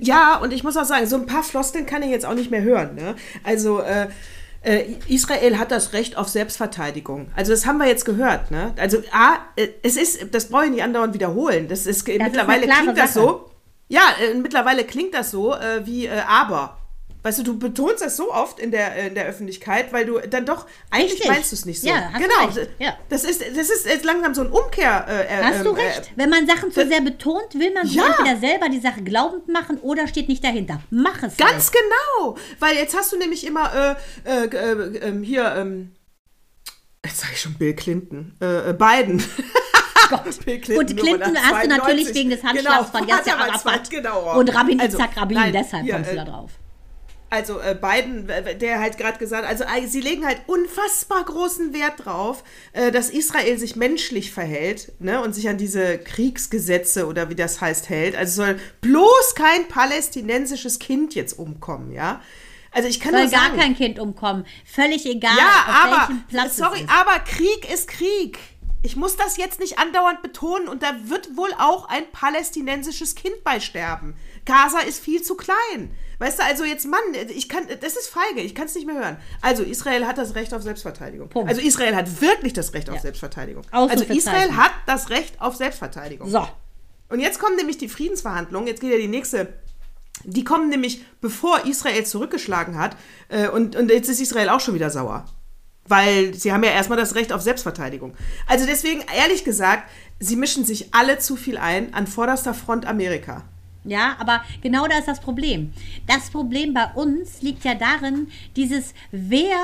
[0.00, 2.50] Ja, und ich muss auch sagen, so ein paar Floskeln kann ich jetzt auch nicht
[2.50, 2.94] mehr hören.
[2.94, 3.14] Ne?
[3.44, 4.08] Also, äh, äh,
[5.08, 7.28] Israel hat das Recht auf Selbstverteidigung.
[7.36, 8.50] Also, das haben wir jetzt gehört.
[8.50, 8.74] Ne?
[8.78, 11.68] Also, A, äh, es ist, das brauche ich nicht andauernd wiederholen.
[11.68, 13.26] Das ist, eine mittlerweile klare klingt das Sache.
[13.26, 13.50] so.
[13.88, 16.78] Ja, äh, mittlerweile klingt das so äh, wie äh, aber.
[17.26, 20.20] Weißt du, du betonst das so oft in der, äh, in der Öffentlichkeit, weil du
[20.30, 21.28] dann doch, eigentlich Richtig.
[21.28, 21.88] meinst du es nicht so.
[21.88, 22.44] Ja, hast du genau.
[22.44, 22.70] recht.
[22.78, 22.96] Ja.
[23.08, 25.06] Das, ist, das ist jetzt langsam so ein Umkehr.
[25.08, 26.12] Äh, äh, Hast du ähm, äh, recht.
[26.14, 28.06] Wenn man Sachen zu sehr betont, will man Ja.
[28.06, 30.80] entweder selber die Sache glaubend machen oder steht nicht dahinter.
[30.90, 31.72] Mach es Ganz halt.
[31.72, 35.96] genau, weil jetzt hast du nämlich immer äh, äh, äh, ähm, hier, ähm,
[37.04, 39.20] jetzt sage ich schon Bill Clinton, äh, äh, Biden.
[40.10, 40.22] Gott.
[40.44, 42.14] Bill Gut, Clinton hast du natürlich 92.
[42.14, 44.38] wegen des Handschlags Genau, von Yasser er Arafat genau.
[44.38, 46.52] und Rabin Also, Yitzhak Rabin, nein, deshalb hier, kommst du äh, da drauf.
[47.28, 48.28] Also äh, Biden,
[48.60, 53.10] der halt gerade gesagt, also äh, sie legen halt unfassbar großen Wert drauf, äh, dass
[53.10, 58.14] Israel sich menschlich verhält ne, und sich an diese Kriegsgesetze oder wie das heißt hält.
[58.14, 62.20] Also soll bloß kein palästinensisches Kind jetzt umkommen, ja.
[62.70, 64.46] Also ich kann Soll nur gar sagen, kein Kind umkommen.
[64.64, 66.90] Völlig egal, ja, auf aber welchem Platz sorry, es ist.
[66.90, 68.38] aber Krieg ist Krieg.
[68.82, 73.42] Ich muss das jetzt nicht andauernd betonen und da wird wohl auch ein palästinensisches Kind
[73.42, 74.14] bei sterben.
[74.46, 75.90] Gaza ist viel zu klein.
[76.18, 78.96] Weißt du, also jetzt Mann, ich kann das ist feige, ich kann es nicht mehr
[78.96, 79.18] hören.
[79.42, 81.28] Also Israel hat das Recht auf Selbstverteidigung.
[81.28, 81.50] Punkt.
[81.50, 83.02] Also Israel hat wirklich das Recht auf Ja.
[83.02, 83.64] Selbstverteidigung.
[83.70, 84.04] Also.
[84.04, 86.30] Israel hat das Recht auf Selbstverteidigung.
[86.30, 86.48] So.
[87.10, 88.66] Und jetzt kommen nämlich die Friedensverhandlungen.
[88.66, 89.52] Jetzt geht ja die nächste.
[90.24, 92.96] Die kommen nämlich, bevor Israel zurückgeschlagen hat.
[93.28, 95.26] Äh, und, und jetzt ist Israel auch schon wieder sauer.
[95.84, 98.14] Weil sie haben ja erstmal das Recht auf Selbstverteidigung.
[98.46, 103.44] Also deswegen, ehrlich gesagt, sie mischen sich alle zu viel ein an vorderster Front Amerika.
[103.86, 105.72] Ja, aber genau da ist das Problem.
[106.06, 109.58] Das Problem bei uns liegt ja darin, dieses wer,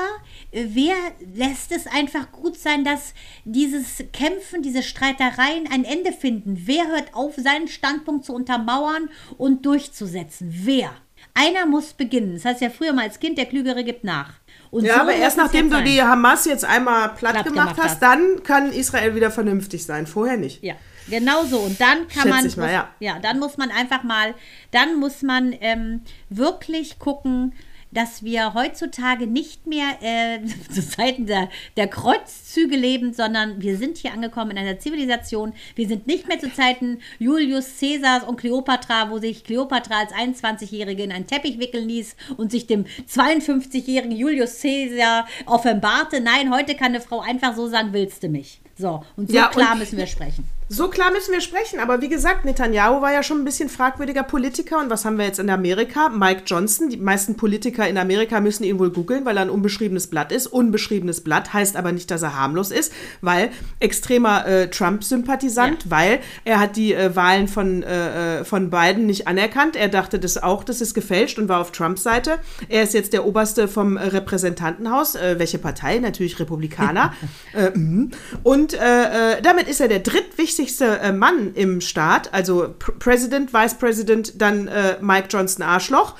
[0.51, 0.95] wer
[1.35, 6.63] lässt es einfach gut sein, dass dieses Kämpfen, diese Streitereien ein Ende finden?
[6.65, 10.49] Wer hört auf, seinen Standpunkt zu untermauern und durchzusetzen?
[10.63, 10.91] Wer?
[11.33, 12.33] Einer muss beginnen.
[12.35, 14.33] Das heißt ja früher mal als Kind, der Klügere gibt nach.
[14.71, 17.77] Und Ja, so aber erst nachdem du die Hamas jetzt einmal platt, Platt gemacht, gemacht
[17.77, 18.01] hast, hast.
[18.01, 20.07] dann kann Israel wieder vernünftig sein.
[20.07, 20.63] Vorher nicht.
[20.63, 20.75] Ja,
[21.09, 21.59] genau so.
[21.59, 23.19] Und dann kann Schätze man, ich mal, muss, ja.
[23.19, 24.33] dann muss man einfach mal,
[24.71, 27.53] dann muss man ähm, wirklich gucken,
[27.93, 30.39] dass wir heutzutage nicht mehr äh,
[30.73, 35.53] zu Zeiten der, der Kreuzzüge leben, sondern wir sind hier angekommen in einer Zivilisation.
[35.75, 41.03] Wir sind nicht mehr zu Zeiten Julius Caesars und Kleopatra, wo sich Kleopatra als 21-Jährige
[41.03, 46.19] in einen Teppich wickeln ließ und sich dem 52-jährigen Julius Caesar offenbarte.
[46.21, 48.59] Nein, heute kann eine Frau einfach so sagen, willst du mich?
[48.77, 50.47] So, und so Ja, klar und- müssen wir sprechen.
[50.73, 54.23] So klar müssen wir sprechen, aber wie gesagt, Netanyahu war ja schon ein bisschen fragwürdiger
[54.23, 56.09] Politiker und was haben wir jetzt in Amerika?
[56.09, 60.07] Mike Johnson, die meisten Politiker in Amerika müssen ihn wohl googeln, weil er ein unbeschriebenes
[60.07, 60.47] Blatt ist.
[60.47, 66.59] Unbeschriebenes Blatt heißt aber nicht, dass er harmlos ist, weil extremer äh, Trump-Sympathisant, weil er
[66.59, 69.75] hat die äh, Wahlen von, äh, äh, von Biden nicht anerkannt.
[69.75, 72.39] Er dachte das auch, das ist gefälscht und war auf Trumps Seite.
[72.67, 75.13] Er ist jetzt der Oberste vom Repräsentantenhaus.
[75.13, 75.99] Äh, welche Partei?
[75.99, 77.13] Natürlich Republikaner.
[77.53, 78.09] äh, mhm.
[78.41, 78.73] und
[79.43, 84.67] damit ist er der drittwichtigste äh, Mann im Staat, also Pr President, Vice President, dann
[84.67, 86.15] äh, Mike Johnson Arschloch.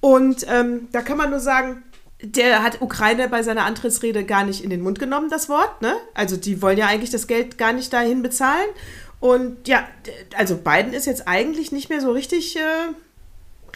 [0.00, 1.82] Und ähm, da kann man nur sagen,
[2.22, 5.82] der hat Ukraine bei seiner Antrittsrede gar nicht in den Mund genommen, das Wort.
[5.82, 5.94] Ne?
[6.14, 8.68] Also die wollen ja eigentlich das Geld gar nicht dahin bezahlen.
[9.20, 9.86] Und ja,
[10.36, 12.60] also Biden ist jetzt eigentlich nicht mehr so richtig äh,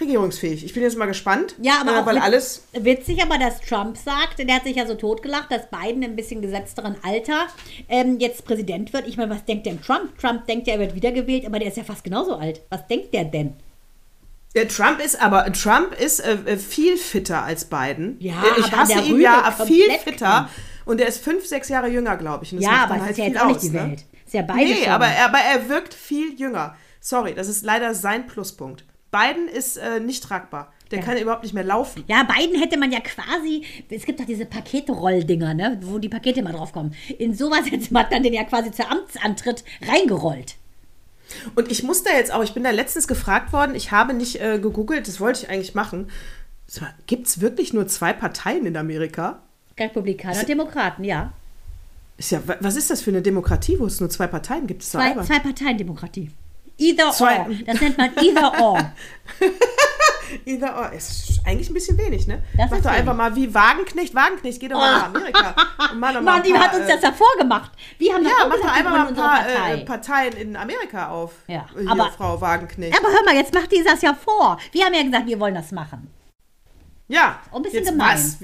[0.01, 0.65] regierungsfähig.
[0.65, 1.55] Ich bin jetzt mal gespannt.
[1.61, 2.65] Ja, aber äh, auch weil wit- alles.
[2.73, 6.41] witzig, aber dass Trump sagt, der hat sich ja so totgelacht, dass Biden im bisschen
[6.43, 7.47] gesetzteren Alter
[7.89, 9.07] ähm, jetzt Präsident wird.
[9.07, 10.17] Ich meine, was denkt denn Trump?
[10.19, 12.61] Trump denkt ja, er wird wiedergewählt, aber der ist ja fast genauso alt.
[12.71, 13.55] Was denkt der denn?
[14.55, 18.17] Ja, Trump ist aber Trump ist äh, äh, viel fitter als Biden.
[18.19, 20.49] Ja, Äh, ich aber hasse der ihn Rüde ja viel fitter.
[20.87, 22.51] Und er ist fünf, sechs Jahre jünger, glaube ich.
[22.53, 23.91] Ja, aber es halt ist ja jetzt auch nicht die ne?
[23.91, 24.05] Welt.
[24.27, 24.93] Ist ja beide Nee, schon.
[24.93, 26.75] aber, aber er wirkt viel jünger.
[27.01, 28.85] Sorry, das ist leider sein Pluspunkt.
[29.11, 30.73] Biden ist äh, nicht tragbar.
[30.91, 32.03] Der kann überhaupt nicht mehr laufen.
[32.09, 36.43] Ja, beiden hätte man ja quasi, es gibt doch diese Paketroll-Dinger, ne, wo die Pakete
[36.43, 36.95] mal drauf kommen.
[37.19, 40.57] In sowas hätte man dann den ja quasi zur Amtsantritt reingerollt.
[41.55, 44.41] Und ich muss da jetzt auch, ich bin da letztens gefragt worden, ich habe nicht
[44.41, 46.11] äh, gegoogelt, das wollte ich eigentlich machen.
[47.07, 49.43] Gibt es wirklich nur zwei Parteien in Amerika?
[49.79, 51.33] Republikaner und Demokraten, ja.
[52.17, 54.83] Ist ja, wa- was ist das für eine Demokratie, wo es nur zwei Parteien gibt?
[54.83, 56.31] Zwei, zwei Parteien-Demokratie.
[56.81, 57.47] Either Zwei- or.
[57.67, 58.93] Das nennt man either or.
[60.47, 60.93] Either or.
[60.93, 62.43] Ist eigentlich ein bisschen wenig, ne?
[62.57, 62.99] Das Mach doch wenig.
[62.99, 65.55] einfach mal wie Wagenknecht, Wagenknecht, geh doch mal nach Amerika.
[65.93, 67.73] Und mal Mann, die paar, hat uns äh, das davor gemacht.
[67.99, 69.75] Wir haben Ja, auch mach doch einfach mal ein paar Partei.
[69.75, 71.33] äh, Parteien in Amerika auf.
[71.49, 72.97] Ja, Hier, aber- Frau Wagenknecht.
[72.99, 74.59] Aber hör mal, jetzt macht die das ja vor.
[74.73, 76.09] Wir haben ja gesagt, wir wollen das machen.
[77.09, 77.41] Ja.
[77.53, 78.15] Ein bisschen jetzt gemein.
[78.17, 78.39] was?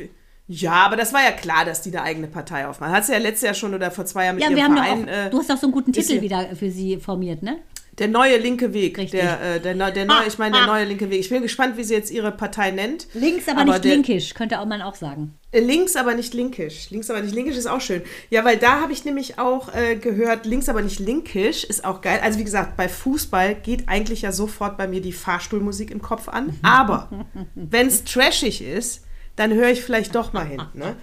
[0.49, 2.93] Ja, aber das war ja klar, dass die eine eigene Partei aufmachen.
[2.95, 4.77] Hat sie ja letztes Jahr schon oder vor zwei Jahren mit Ja, ihrem wir haben
[4.77, 5.07] Verein.
[5.07, 7.43] doch auch, äh, du hast doch so einen guten Titel ja- wieder für sie formiert,
[7.43, 7.59] ne?
[7.99, 8.99] Der neue linke Weg.
[8.99, 9.21] Richtig.
[9.21, 11.21] Der, äh, der, der neue, ich meine, der neue linke Weg.
[11.21, 13.07] Ich bin gespannt, wie sie jetzt ihre Partei nennt.
[13.15, 15.39] Links, aber, nicht der, linkisch, könnte auch man auch sagen.
[15.51, 16.91] Äh, Links, aber nicht linkisch.
[16.91, 18.03] Links, aber nicht linkisch ist auch schön.
[18.29, 22.03] Ja, weil da habe ich nämlich auch äh, gehört, links, aber nicht linkisch ist auch
[22.03, 22.21] geil.
[22.23, 26.29] Also wie gesagt, bei Fußball geht eigentlich ja sofort bei mir die Fahrstuhlmusik im Kopf
[26.29, 26.59] an.
[26.63, 27.09] Aber
[27.55, 29.05] wenn es trashig ist,
[29.37, 30.63] dann höre ich vielleicht doch mal hin.
[30.75, 30.97] Ne?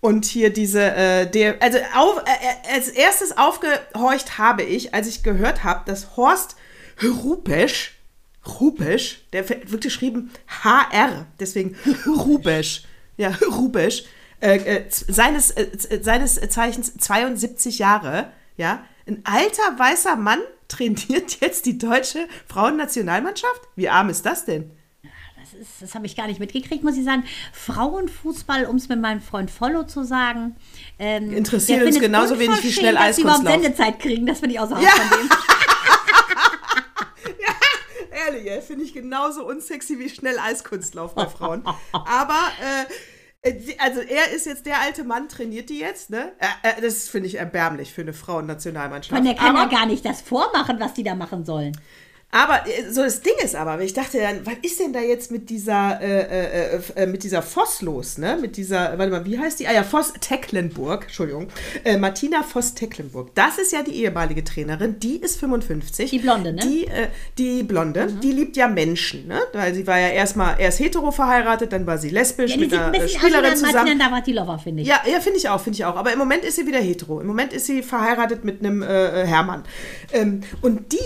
[0.00, 5.08] Und hier diese, äh, der, also auf, äh, äh, als erstes aufgehorcht habe ich, als
[5.08, 6.56] ich gehört habe, dass Horst
[7.02, 7.94] Rupesch,
[8.60, 10.30] Rupesch, der wird geschrieben
[10.62, 12.84] HR, deswegen Rupesch,
[13.16, 14.04] ja, Rupesch,
[14.40, 15.66] äh, äh, seines, äh,
[16.00, 23.62] seines Zeichens 72 Jahre, ja, ein alter weißer Mann trainiert jetzt die deutsche Frauennationalmannschaft?
[23.74, 24.70] Wie arm ist das denn?
[25.58, 27.24] Das, ist- das habe ich gar nicht mitgekriegt, muss ich sagen.
[27.52, 30.56] Frauenfußball, um es mit meinem Freund Follow zu sagen.
[30.98, 33.62] Ähm, Interessiert uns genauso wenig wie schnell dass sie überhaupt Eiskunstlauf.
[33.76, 34.26] Sendezeit kriegen.
[34.26, 34.90] Das finde ich hart Ja.
[34.90, 35.28] von dem.
[38.10, 41.62] Ehrlich, ey, finde ich genauso unsexy wie schnell Eiskunstlauf bei Frauen.
[41.92, 42.38] Aber,
[43.42, 46.32] äh, äh, also er ist jetzt der alte Mann, trainiert die jetzt, ne?
[46.38, 49.18] Äh, äh, das finde ich erbärmlich für eine Frauennationalmannschaft.
[49.18, 51.78] Und der kann aber, ja gar nicht das vormachen, was die da machen sollen.
[52.30, 55.30] Aber äh, so das Ding ist aber, ich dachte dann, was ist denn da jetzt
[55.30, 58.36] mit dieser, äh, äh, äh, mit dieser Voss los, ne?
[58.38, 59.66] Mit dieser, warte mal, wie heißt die?
[59.66, 61.48] Ah ja, Voss Tecklenburg, Entschuldigung.
[61.84, 63.34] Äh, Martina Voss Tecklenburg.
[63.34, 66.10] Das ist ja die ehemalige Trainerin, die ist 55.
[66.10, 66.60] Die Blonde, ne?
[66.60, 69.40] Die, äh, die Blonde, die liebt ja Menschen, ne?
[69.54, 72.78] Weil sie war ja erstmal erst hetero verheiratet, dann war sie lesbisch Ja, mit ein
[72.78, 73.74] einer wie Spielerin zusammen.
[73.74, 74.88] Martina Navratilova, finde ich.
[74.88, 75.96] Ja, ja finde ich auch, finde ich auch.
[75.96, 77.22] Aber im Moment ist sie wieder hetero.
[77.22, 79.64] Im Moment ist sie verheiratet mit einem Hermann.
[80.12, 80.98] Ähm, und die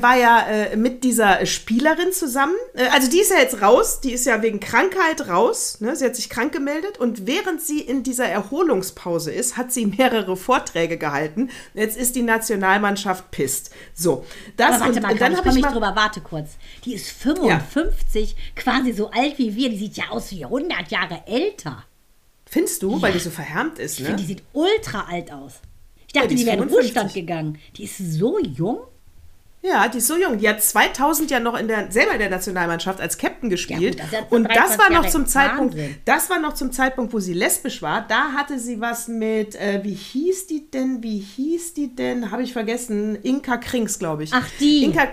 [0.00, 2.54] war ja äh, mit dieser Spielerin zusammen.
[2.74, 4.00] Äh, also die ist ja jetzt raus.
[4.00, 5.80] Die ist ja wegen Krankheit raus.
[5.80, 5.96] Ne?
[5.96, 6.98] Sie hat sich krank gemeldet.
[6.98, 11.50] Und während sie in dieser Erholungspause ist, hat sie mehrere Vorträge gehalten.
[11.74, 13.70] Jetzt ist die Nationalmannschaft pisst.
[13.94, 14.24] So,
[14.56, 16.50] das Aber warte und mal, dann komm, ich habe ich mal drüber, warte kurz.
[16.84, 19.70] Die ist 55, quasi so alt wie wir.
[19.70, 21.84] Die sieht ja aus wie 100 Jahre älter.
[22.46, 24.06] Findest du, weil die so verhärmt ist, Ich ne?
[24.06, 25.54] finde, die sieht ultra alt aus.
[26.06, 26.76] Ich dachte, die die, ist wäre in 55.
[26.78, 27.58] Ruhestand gegangen.
[27.76, 28.78] Die ist so jung.
[29.66, 30.36] Ja, die ist so jung.
[30.36, 33.96] Die hat 2000 ja noch in der, selber in der Nationalmannschaft als Captain gespielt.
[33.96, 35.96] gut, ist jetzt und 23 das war noch zum Zeitpunkt, Wahnsinn.
[36.04, 38.06] das war noch zum Zeitpunkt, wo sie lesbisch war.
[38.06, 41.02] Da hatte sie was mit, äh, wie hieß die denn?
[41.02, 42.30] Wie hieß die denn?
[42.30, 43.16] Habe ich vergessen.
[43.22, 44.32] Inka Krings, glaube ich.
[44.34, 44.84] Ach, die.
[44.84, 45.08] Inka,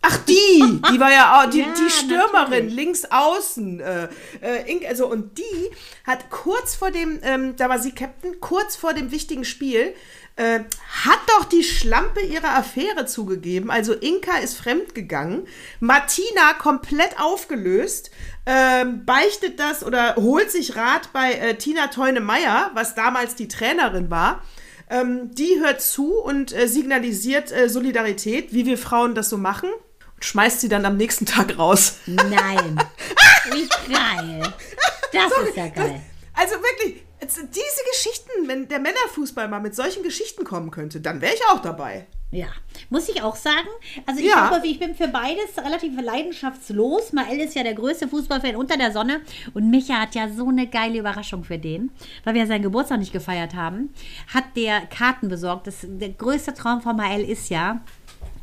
[0.00, 0.80] Ach, die!
[0.92, 2.74] Die war ja auch, die, Ja, die Stürmerin, natürlich.
[2.74, 3.80] links außen.
[3.80, 4.08] Äh,
[4.40, 5.70] äh, also, und die
[6.04, 9.94] hat kurz vor dem, ähm, da war sie Captain, kurz vor dem wichtigen Spiel,
[10.38, 10.60] äh,
[11.04, 13.70] hat doch die Schlampe ihrer Affäre zugegeben.
[13.70, 15.46] Also Inka ist fremdgegangen.
[15.80, 18.10] Martina komplett aufgelöst.
[18.46, 24.10] Ähm, beichtet das oder holt sich Rat bei äh, Tina Teune-Meyer, was damals die Trainerin
[24.10, 24.42] war.
[24.88, 29.70] Ähm, die hört zu und äh, signalisiert äh, Solidarität, wie wir Frauen das so machen.
[30.14, 31.96] Und schmeißt sie dann am nächsten Tag raus.
[32.06, 32.80] Nein.
[33.50, 34.42] Wie geil.
[35.12, 36.00] Das ist ja geil.
[36.34, 41.34] Also wirklich, diese Geschichten, wenn der Männerfußball mal mit solchen Geschichten kommen könnte, dann wäre
[41.34, 42.06] ich auch dabei.
[42.30, 42.48] Ja,
[42.90, 43.68] muss ich auch sagen.
[44.04, 44.48] Also ich Ja.
[44.50, 47.12] glaube, ich bin für beides relativ leidenschaftslos.
[47.14, 49.22] Mael ist ja der größte Fußballfan unter der Sonne
[49.54, 51.90] und Micha hat ja so eine geile Überraschung für den,
[52.24, 53.94] weil wir ja seinen Geburtstag nicht gefeiert haben,
[54.32, 55.66] hat der Karten besorgt.
[55.66, 57.80] Das, der größte Traum von Mael ist ja,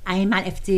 [0.06, 0.70] einmal FC,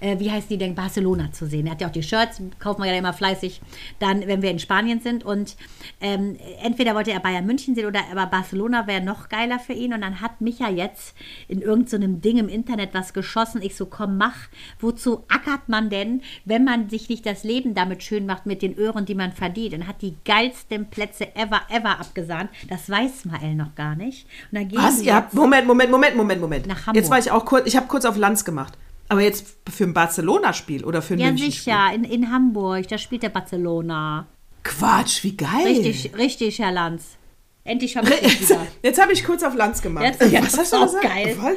[0.00, 1.66] äh, wie heißen die denn, Barcelona zu sehen.
[1.66, 3.60] Er hat ja auch die Shirts, kaufen wir ja immer fleißig,
[3.98, 5.24] dann, wenn wir in Spanien sind.
[5.24, 5.56] Und
[6.00, 9.92] ähm, entweder wollte er Bayern München sehen oder aber Barcelona wäre noch geiler für ihn.
[9.92, 11.14] Und dann hat Micha jetzt
[11.48, 13.62] in irgendeinem so Ding im Internet was geschossen.
[13.62, 14.36] Ich so, komm, mach.
[14.80, 18.76] Wozu ackert man denn, wenn man sich nicht das Leben damit schön macht mit den
[18.76, 19.74] Öhren, die man verdient?
[19.74, 22.50] Und hat die geilsten Plätze ever, ever abgesahnt.
[22.68, 24.26] Das weiß Mael noch gar nicht.
[24.50, 25.02] Und dann gehen Was?
[25.02, 26.66] Ihr habt, Moment, Moment, Moment, Moment, Moment.
[26.66, 26.96] Nach Hamburg.
[26.96, 28.75] Jetzt war ich auch kurz, ich habe kurz auf Lanz gemacht.
[29.08, 33.22] Aber jetzt für ein Barcelona-Spiel oder für ein Ja, sicher, in, in Hamburg, da spielt
[33.22, 34.26] der Barcelona.
[34.64, 35.48] Quatsch, wie geil.
[35.64, 37.16] Richtig, richtig, Herr Lanz.
[37.64, 40.04] Endlich vermisse ich Jetzt, jetzt habe ich kurz auf Lanz gemacht.
[40.04, 41.02] Jetzt- ja, Was hast du gesagt?
[41.04, 41.36] geil.
[41.40, 41.54] Was?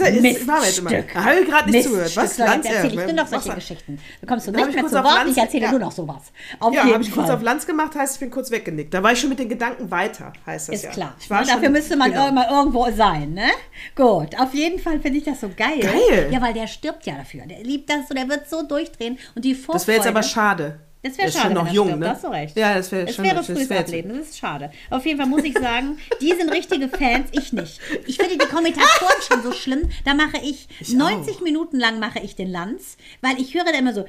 [0.00, 0.90] Jetzt, jetzt machen wir jetzt immer.
[0.90, 1.14] Miststück.
[1.14, 2.16] Da habe ich gerade nicht zugehört.
[2.16, 2.22] Was?
[2.24, 2.64] Miststück, Lanz?
[2.64, 3.98] Leute, erzähl ja, ich nur noch solche Geschichten.
[4.20, 5.70] Da kommst du Da nicht ich mehr kurz zu auf Wort, Lanz- ich erzähle ja.
[5.70, 6.22] nur noch sowas.
[6.60, 8.92] Auf Ja, habe ich kurz auf Lanz gemacht, heißt, ich bin kurz weggenickt.
[8.94, 10.90] Da war ich schon mit den Gedanken weiter, heißt das Ist ja.
[10.90, 11.14] klar.
[11.20, 12.28] Ich war Ne, schon, Dafür müsste man genau.
[12.28, 13.48] immer irgendwo sein, ne?
[13.94, 15.80] Gut, auf jeden Fall finde ich das so geil.
[15.80, 16.28] Geil.
[16.30, 17.46] Ja, weil der stirbt ja dafür.
[17.46, 19.18] Der liebt das und der wird so durchdrehen.
[19.34, 19.78] Und die Vorfreude...
[19.78, 20.80] Das wäre jetzt aber schade.
[21.04, 22.06] Das wäre schade, schon noch jung, ne?
[22.06, 22.56] Da hast du recht.
[22.56, 24.70] Ja, das wäre Es schon wäre das frühes wär jetzt- Ableben, das ist schade.
[24.88, 27.80] Auf jeden Fall muss ich sagen, die sind richtige Fans, ich nicht.
[28.06, 29.90] Ich finde die Kommentatoren schon so schlimm.
[30.04, 31.40] Da mache ich, Ich 90 auch.
[31.40, 34.04] Minuten lang mache ich den Lanz, weil ich höre da immer so.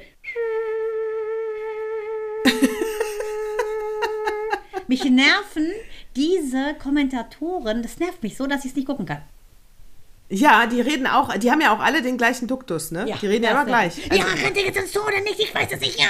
[4.86, 5.72] Mich nerven
[6.14, 9.22] diese Kommentatoren, das nervt mich so, dass ich es nicht gucken kann.
[10.28, 13.06] Ja, die reden auch, die haben ja auch alle den gleichen Duktus, ne?
[13.20, 14.10] die reden ja immer gleich.
[14.10, 15.38] Also, ja, rennt ihr jetzt ins Tor oder nicht?
[15.40, 15.98] Ich weiß es nicht.
[15.98, 16.06] Ja.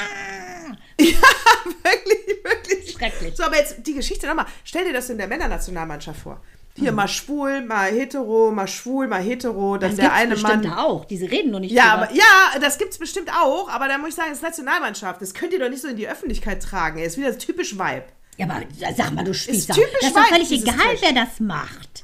[0.99, 2.93] wirklich, wirklich.
[2.93, 3.37] Schrecklich.
[3.37, 4.47] So, aber jetzt die Geschichte nochmal.
[4.65, 6.41] Stell dir das in der Männernationalmannschaft vor.
[6.77, 10.73] Hier mal schwul, mal hetero, mal schwul, mal hetero, dann Das der eine bestimmt Mann.
[10.77, 11.05] auch.
[11.05, 12.09] Diese reden nur nicht Ja, drüber.
[12.09, 15.23] aber ja, das gibt's bestimmt auch, aber da muss ich sagen, das ist Nationalmannschaft.
[15.23, 16.99] Das könnt ihr doch nicht so in die Öffentlichkeit tragen.
[16.99, 18.05] Er ist wieder typisch Vibe.
[18.39, 18.63] Ja, aber
[18.97, 19.73] sag mal, du Spießer.
[19.75, 20.99] typisch das ist doch völlig egal, Trash.
[21.03, 22.04] wer das macht.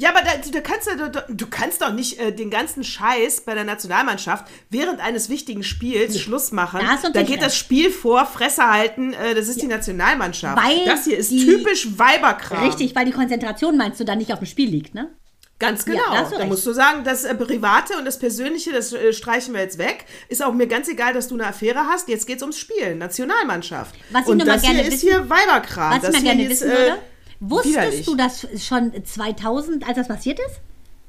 [0.00, 3.42] Ja, aber da, du, kannst, ja- du, du kannst doch nicht äh, den ganzen Scheiß
[3.42, 6.80] bei der Nationalmannschaft während eines wichtigen Spiels Schluss machen.
[6.80, 7.56] da du Da geht das.
[7.56, 10.56] Spiel vor, Fresse halten, äh, das ist die Nationalmannschaft.
[10.56, 12.64] Weil das hier ist die- typisch Weiberkram.
[12.64, 15.10] Richtig, weil die Konzentration meinst du dann nicht auf dem Spiel liegt, ne?
[15.58, 16.14] Ganz Ja, genau.
[16.14, 19.52] da du da musst du sagen, das äh, Private und das Persönliche, das äh, streichen
[19.52, 20.06] wir jetzt weg.
[20.30, 22.08] Ist auch mir ganz egal, dass du eine Affäre hast.
[22.08, 22.94] Jetzt geht's ums Spiel.
[22.94, 23.94] Nationalmannschaft.
[24.10, 25.92] Was ich und noch mal das gerne hier ist wissen- hier Weiberkram.
[25.96, 26.98] Was das ich mal gerne ist, wissen äh, würde,
[27.40, 28.06] wusstest widerlich.
[28.06, 30.60] du das schon 2000, als das passiert ist?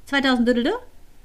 [0.06, 0.74] 2000 Dödelde?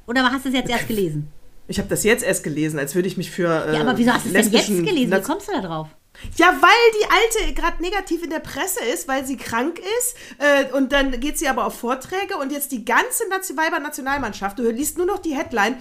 [0.07, 1.29] Oder hast du es jetzt erst gelesen?
[1.69, 3.49] Ich habe das jetzt erst gelesen, als würde ich mich für.
[3.49, 5.13] Äh, Ja, aber wieso hast du es denn jetzt gelesen?
[5.13, 5.89] Wie kommst du da drauf?
[6.37, 10.17] Ja, weil die Alte gerade negativ in der Presse ist, weil sie krank ist.
[10.39, 14.71] Äh, und dann geht sie aber auf Vorträge und jetzt die ganze Nazi Weiber-Nationalmannschaft, du
[14.71, 15.77] liest nur noch die Headline,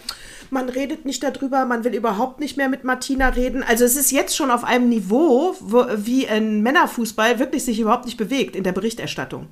[0.50, 3.64] man redet nicht darüber, man will überhaupt nicht mehr mit Martina reden.
[3.64, 8.06] Also es ist jetzt schon auf einem Niveau, wo, wie ein Männerfußball wirklich sich überhaupt
[8.06, 9.48] nicht bewegt in der Berichterstattung.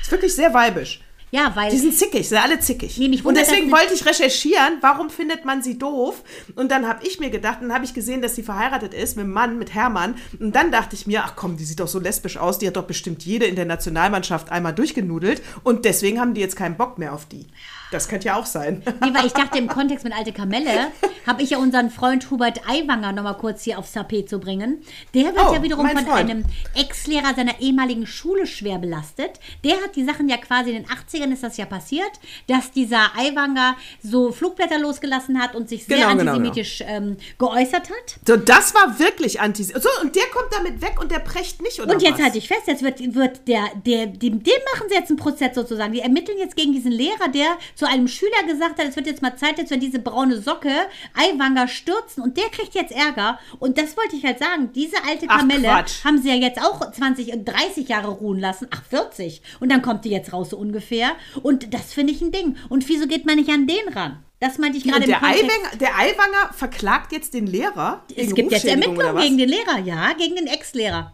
[0.00, 1.02] Ist wirklich sehr weibisch.
[1.34, 2.98] Ja, weil Die sind zickig, sind alle zickig.
[2.98, 6.22] Nee, und deswegen wollte ich recherchieren, warum findet man sie doof?
[6.56, 9.24] Und dann habe ich mir gedacht, dann habe ich gesehen, dass sie verheiratet ist mit
[9.24, 10.16] einem Mann, mit Hermann.
[10.38, 12.76] Und dann dachte ich mir, ach komm, die sieht doch so lesbisch aus, die hat
[12.76, 15.40] doch bestimmt jede in der Nationalmannschaft einmal durchgenudelt.
[15.62, 17.46] Und deswegen haben die jetzt keinen Bock mehr auf die.
[17.92, 18.82] Das könnte ja auch sein.
[19.04, 20.88] Nee, weil ich dachte, im Kontext mit Alte Kamelle
[21.26, 24.82] habe ich ja unseren Freund Hubert Aiwanger noch mal kurz hier aufs Tapet zu bringen.
[25.14, 26.30] Der wird Oh, ja wiederum von Freund.
[26.30, 29.38] einem Ex-Lehrer seiner ehemaligen Schule schwer belastet.
[29.64, 32.10] Der hat die Sachen ja quasi in den 80ern ist das ja passiert,
[32.48, 37.90] dass dieser Aiwanger so Flugblätter losgelassen hat und sich sehr Genau, genau, antisemitisch Ähm, geäußert
[37.90, 38.16] hat.
[38.26, 39.82] So, das war wirklich antisemitisch.
[39.82, 42.22] So, und der kommt damit weg und der precht nicht, oder Und jetzt was?
[42.24, 45.54] halte ich fest, jetzt wird, wird der, der, dem, dem machen sie jetzt einen Prozess
[45.54, 45.92] sozusagen.
[45.92, 47.46] Die ermitteln jetzt gegen diesen Lehrer, der
[47.82, 50.70] zu einem Schüler gesagt hat, es wird jetzt mal Zeit, jetzt wird diese braune Socke
[51.14, 53.40] Eiwanger stürzen und der kriegt jetzt Ärger.
[53.58, 56.04] Und das wollte ich halt sagen, diese alte Ach, Kamelle Quatsch.
[56.04, 58.68] haben sie ja jetzt auch 20 und 30 Jahre ruhen lassen.
[58.70, 59.42] Ach, 40.
[59.58, 61.16] Und dann kommt die jetzt raus so ungefähr.
[61.42, 62.56] Und das finde ich ein Ding.
[62.68, 64.22] Und wieso geht man nicht an den ran?
[64.38, 65.20] Das meinte ich gerade der.
[65.24, 68.04] Eiwanger, der Eiwanger verklagt jetzt den Lehrer?
[68.14, 71.12] Es gibt jetzt Ermittlungen gegen den Lehrer, ja, gegen den Ex-Lehrer.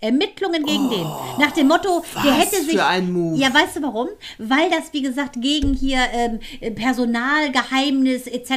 [0.00, 1.02] Ermittlungen gegen den.
[1.38, 2.72] Nach dem Motto, der Oh, hätte sich.
[2.74, 3.38] für ein Move.
[3.38, 4.08] Ja, weißt du warum?
[4.38, 6.40] Weil das, wie gesagt, gegen hier ähm,
[6.74, 8.50] Personalgeheimnis etc.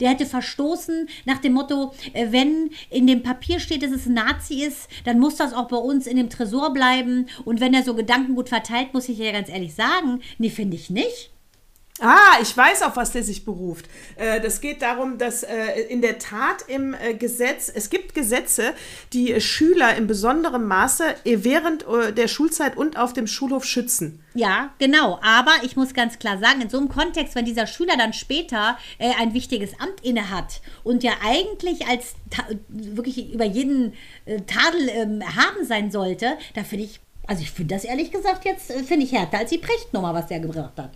[0.00, 4.14] Der hätte verstoßen nach dem Motto, äh, wenn in dem Papier steht, dass es ein
[4.14, 7.26] Nazi ist, dann muss das auch bei uns in dem Tresor bleiben.
[7.44, 10.90] Und wenn er so Gedankengut verteilt, muss ich ja ganz ehrlich sagen, nee, finde ich
[10.90, 11.30] nicht.
[12.00, 13.88] Ah, ich weiß, auf was der sich beruft.
[14.16, 18.74] Äh, das geht darum, dass äh, in der Tat im äh, Gesetz, es gibt Gesetze,
[19.12, 24.24] die Schüler in besonderem Maße äh, während äh, der Schulzeit und auf dem Schulhof schützen.
[24.34, 25.20] Ja, genau.
[25.22, 28.76] Aber ich muss ganz klar sagen, in so einem Kontext, wenn dieser Schüler dann später
[28.98, 32.14] ein wichtiges Amt innehat und ja eigentlich als
[32.68, 33.92] wirklich über jeden
[34.26, 38.72] Tadel ähm, haben sein sollte, da finde ich, also ich finde das ehrlich gesagt jetzt,
[38.72, 40.90] finde ich härter als die Prechtnummer, was der gebracht hat.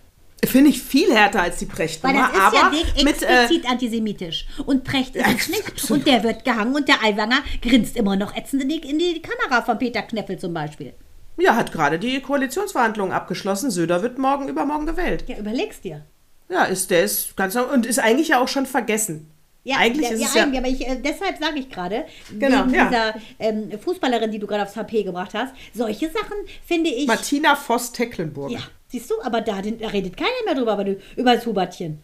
[0.45, 4.45] Finde ich viel härter als die Prechtnummer, das ist aber ja mit äh, explizit antisemitisch.
[4.65, 5.67] Und Precht ist es nicht.
[5.67, 5.99] absolut.
[5.99, 9.21] Und der wird gehangen und der Aiwanger grinst immer noch ätzend in die, in die
[9.21, 10.93] Kamera von Peter Kneffel zum Beispiel.
[11.37, 13.69] ja, hat gerade die Koalitionsverhandlungen abgeschlossen.
[13.69, 15.25] Söder wird morgen übermorgen gewählt.
[15.27, 16.05] Ja, überleg's dir.
[16.49, 19.29] Ja, ist der ist ganz und ist eigentlich ja auch schon vergessen.
[19.69, 22.05] Ja, eigentlich ja, ist ja, es ja eigentlich, aber ich, äh, deshalb sage ich gerade,
[22.39, 22.85] Genau, wegen ja.
[22.85, 27.05] dieser ähm, Fußballerin, die du gerade aufs HP gebracht hast, solche Sachen finde ich.
[27.05, 28.49] Martina Voss-Tecklenburg.
[28.51, 32.01] Ja, siehst du, aber da, da redet keiner mehr drüber, aber du, über das Hubertchen.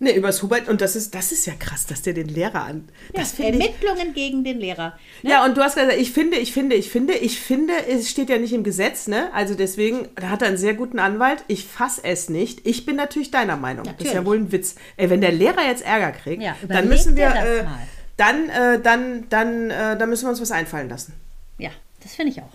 [0.00, 2.88] Nee, übers Hubert und das ist das ist ja krass, dass der den Lehrer an.
[3.12, 4.98] Das ja, ich Ermittlungen gegen den Lehrer.
[5.22, 5.30] Ne?
[5.30, 8.28] Ja, und du hast gesagt, ich finde, ich finde, ich finde, ich finde, es steht
[8.28, 9.32] ja nicht im Gesetz, ne?
[9.32, 11.44] Also deswegen, da hat er einen sehr guten Anwalt.
[11.46, 12.66] Ich fass es nicht.
[12.66, 13.84] Ich bin natürlich deiner Meinung.
[13.84, 14.26] Das ist ja Natürlich.
[14.26, 14.74] wohl ein Witz.
[14.96, 17.64] Ey, wenn der Lehrer jetzt Ärger kriegt, Ja, dann müssen wir, das äh,
[18.16, 21.14] dann, äh, dann, dann, äh, dann müssen wir uns was einfallen lassen.
[21.58, 21.70] Ja,
[22.02, 22.52] das finde ich auch.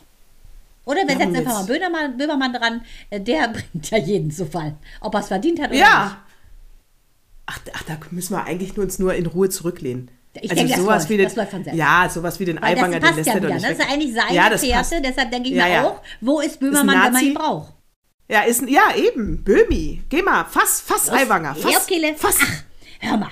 [0.86, 4.76] Oder wir setzen einfach mal Böhmermann, Böhmermann dran, äh, der bringt ja jeden zu Fall.
[5.02, 6.24] Ob er es verdient hat oder Ja.
[7.50, 10.12] Ach, ach, da müssen wir eigentlich nur uns nur in Ruhe zurücklehnen.
[10.40, 11.10] Ich denke, das läuft.
[11.10, 11.78] wie den, Das läuft von selbst.
[11.78, 12.60] Ja, sowas wie den
[13.02, 13.76] das den lässt ja er doch nicht Ne?
[13.76, 14.58] Das ist eigentlich seine ja.
[14.58, 15.88] Fährte, deshalb denke ich Ja, mir ja.
[15.88, 17.74] auch, wo ist Böhmermann, wenn man ihn braucht?
[18.28, 19.44] Ja, ist, ja, eben.
[19.44, 20.04] Böhmi.
[20.08, 20.46] Geh mal.
[20.46, 21.56] Fass, fass Eiwanger.
[21.56, 22.38] Fass, fass.
[22.44, 22.64] Ach,
[23.00, 23.30] hör mal.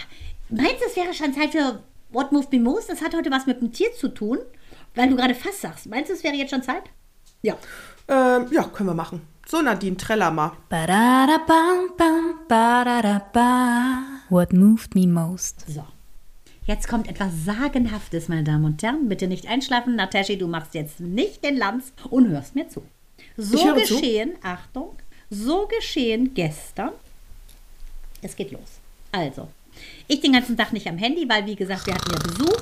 [0.49, 2.89] Meinst du, es wäre schon Zeit für What Moved Me Most?
[2.89, 4.39] Das hat heute was mit dem Tier zu tun,
[4.95, 5.85] weil du gerade fast sagst.
[5.85, 6.83] Meinst du, es wäre jetzt schon Zeit?
[7.43, 7.55] Ja.
[8.07, 9.21] Ähm, ja, können wir machen.
[9.49, 10.51] So, Nadine, treller mal.
[14.29, 15.63] What moved me most?
[15.69, 15.85] So.
[16.65, 19.07] Jetzt kommt etwas Sagenhaftes, meine Damen und Herren.
[19.07, 19.95] Bitte nicht einschlafen.
[19.95, 22.83] Nataschi, du machst jetzt nicht den Lanz und hörst mir zu.
[23.37, 23.95] So Ich höre zu.
[23.95, 24.97] geschehen, Achtung,
[25.29, 26.91] so geschehen gestern.
[28.21, 28.81] Es geht los.
[29.13, 29.47] Also,
[30.09, 32.61] ich den ganzen Tag nicht am Handy, weil, wie gesagt, wir hatten ja Besuch.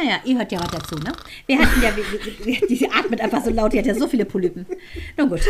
[0.00, 1.12] Naja, ihr hört ja was dazu, ne?
[1.46, 1.90] Wir hatten ja,
[2.68, 4.64] die atmet einfach so laut, die hat ja so viele Polypen.
[5.16, 5.40] Nun gut.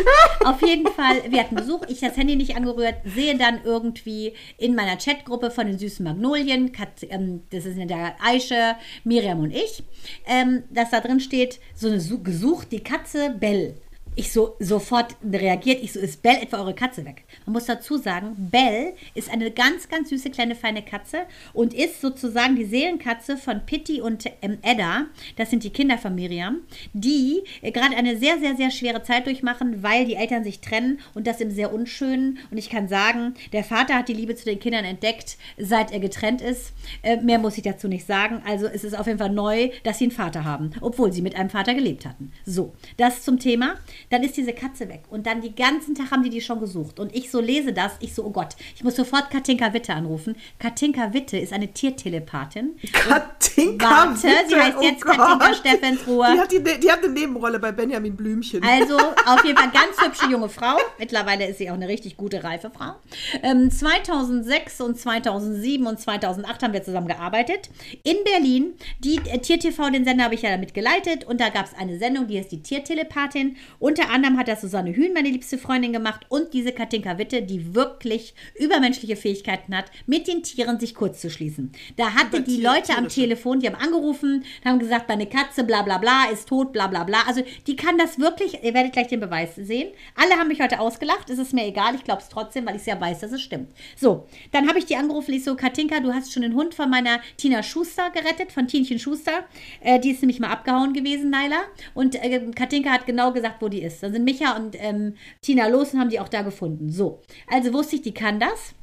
[0.45, 4.75] Auf jeden Fall, wir hatten Besuch, ich das Handy nicht angerührt, sehe dann irgendwie in
[4.75, 9.51] meiner Chatgruppe von den süßen Magnolien, Kat, ähm, das ist in der Aische, Miriam und
[9.55, 9.83] ich,
[10.27, 13.75] ähm, dass da drin steht, so eine Su- gesucht, die Katze Bell.
[14.19, 17.23] Ich so sofort reagiert, ich so, ist Bell etwa eure Katze weg?
[17.47, 21.19] Man muss dazu sagen, Bell ist eine ganz, ganz süße, kleine, feine Katze
[21.53, 25.07] und ist sozusagen die Seelenkatze von Pitti und ähm, Edda.
[25.37, 26.63] Das sind die Kinder von Miriam,
[26.95, 30.99] die äh, gerade eine sehr, sehr, sehr schwere Zeit durchmachen, weil die Eltern sich trennen
[31.15, 32.39] und das im sehr unschönen.
[32.51, 36.01] Und ich kann sagen, der Vater hat die Liebe zu den Kindern entdeckt, seit er
[36.01, 36.73] getrennt ist.
[37.05, 38.43] Äh, mehr muss ich dazu nicht sagen.
[38.45, 41.37] Also es ist auf jeden Fall neu, dass sie einen Vater haben, obwohl sie mit
[41.37, 42.33] einem Vater gelebt hatten.
[42.45, 43.77] So, das zum Thema.
[44.11, 45.03] Dann ist diese Katze weg.
[45.11, 46.99] Und dann die ganzen Tag haben die die schon gesucht.
[46.99, 50.37] Und ich so lese das, ich so, oh Gott, ich muss sofort Katinka Witte anrufen.
[50.59, 52.77] Katinka Witte ist eine Tiertelepathin.
[52.93, 55.17] Katinka Warte, sie Witte, heißt oh jetzt Gott.
[55.17, 56.27] Katinka Steffensruhe.
[56.33, 58.63] Die hat, die, die hat eine Nebenrolle bei Benjamin Blümchen.
[58.63, 60.77] Also auf jeden Fall ganz hübsche junge Frau.
[60.99, 62.95] Mittlerweile ist sie auch eine richtig gute, reife Frau.
[63.43, 67.71] Ähm, 2006 und 2007 und 2008 haben wir zusammen gearbeitet
[68.03, 68.75] in Berlin.
[69.01, 71.99] Die äh, Tier-TV, den Sender habe ich ja damit geleitet und da gab es eine
[71.99, 73.57] Sendung, die ist die Tiertelepathin.
[73.99, 77.75] Unter anderem hat das Susanne Hühn, meine liebste Freundin, gemacht und diese Katinka Witte, die
[77.75, 81.73] wirklich übermenschliche Fähigkeiten hat, mit den Tieren sich kurz zu schließen.
[81.97, 83.09] Da hatte die Leute am.
[83.09, 87.05] Telefon, die haben angerufen, haben gesagt, meine Katze, bla bla bla, ist tot, bla bla
[87.05, 87.23] bla.
[87.27, 89.89] Also die kann das wirklich, ihr werdet gleich den Beweis sehen.
[90.15, 92.87] Alle haben mich heute ausgelacht, es ist mir egal, ich glaube es trotzdem, weil ich
[92.87, 93.71] ja weiß, dass es stimmt.
[93.97, 96.91] So, dann habe ich die angerufen, ich so, Katinka, du hast schon den Hund von
[96.91, 99.45] meiner Tina Schuster gerettet, von Tienchen Schuster.
[99.81, 101.63] Äh, die ist nämlich mal abgehauen gewesen, Naila.
[101.95, 103.88] Und äh, Katinka hat genau gesagt, wo die ist.
[104.01, 106.91] Dann sind Micha und ähm, Tina los und haben die auch da gefunden.
[106.91, 107.21] So,
[107.51, 108.75] also wusste ich, die kann das.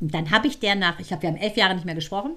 [0.00, 2.32] Und dann habe ich der nach, ich habe, wir haben elf Jahre nicht mehr gesprochen.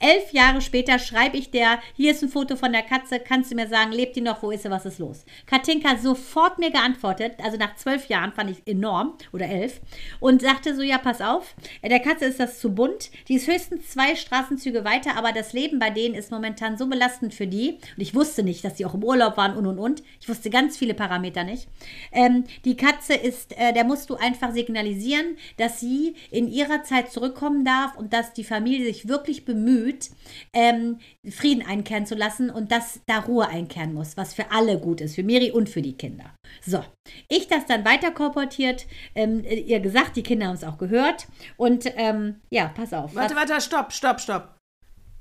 [0.00, 3.54] Elf Jahre später schreibe ich der, hier ist ein Foto von der Katze, kannst du
[3.54, 5.24] mir sagen, lebt die noch, wo ist sie, was ist los?
[5.46, 9.80] Katinka sofort mir geantwortet, also nach zwölf Jahren fand ich enorm, oder elf,
[10.18, 13.90] und sagte so, ja, pass auf, der Katze ist das zu bunt, die ist höchstens
[13.90, 18.02] zwei Straßenzüge weiter, aber das Leben bei denen ist momentan so belastend für die, und
[18.02, 20.76] ich wusste nicht, dass die auch im Urlaub waren und und und, ich wusste ganz
[20.76, 21.68] viele Parameter nicht.
[22.10, 27.03] Ähm, die Katze ist, äh, der musst du einfach signalisieren, dass sie in ihrer Zeit
[27.06, 30.10] zurückkommen darf und dass die Familie sich wirklich bemüht,
[30.52, 35.00] ähm, Frieden einkehren zu lassen und dass da Ruhe einkehren muss, was für alle gut
[35.00, 36.34] ist, für Miri und für die Kinder.
[36.64, 36.84] So,
[37.28, 41.84] ich das dann weiter kolportiert, ähm, ihr gesagt, die Kinder haben es auch gehört und
[41.96, 43.14] ähm, ja, pass auf.
[43.14, 44.54] Warte, warte, stopp, stopp, stopp.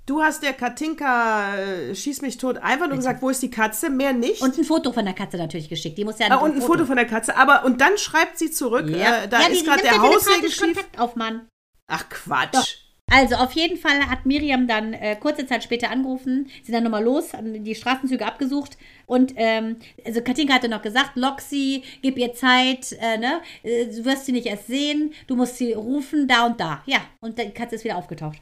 [0.06, 3.90] Du hast der Katinka äh, Schieß mich tot einfach nur gesagt, wo ist die Katze,
[3.90, 4.42] mehr nicht.
[4.42, 5.98] Und ein Foto von der Katze natürlich geschickt.
[5.98, 8.52] Die muss ja Ah, und ein Foto von der Katze, aber und dann schreibt sie
[8.52, 9.24] zurück, ja.
[9.24, 10.76] äh, da ja, ist gerade der Haussegen schief.
[10.76, 11.48] Kontakt auf, Mann.
[11.88, 12.54] Ach Quatsch.
[12.54, 12.68] Doch.
[13.12, 17.04] Also auf jeden Fall hat Miriam dann äh, kurze Zeit später angerufen, sind dann nochmal
[17.04, 19.76] los, haben die Straßenzüge abgesucht und ähm,
[20.06, 23.42] also Katinka hatte noch gesagt, lock sie, gib ihr Zeit, äh, ne?
[23.62, 26.82] Äh, du wirst sie nicht erst sehen, du musst sie rufen, da und da.
[26.86, 28.38] Ja, und die Katze ist wieder aufgetaucht.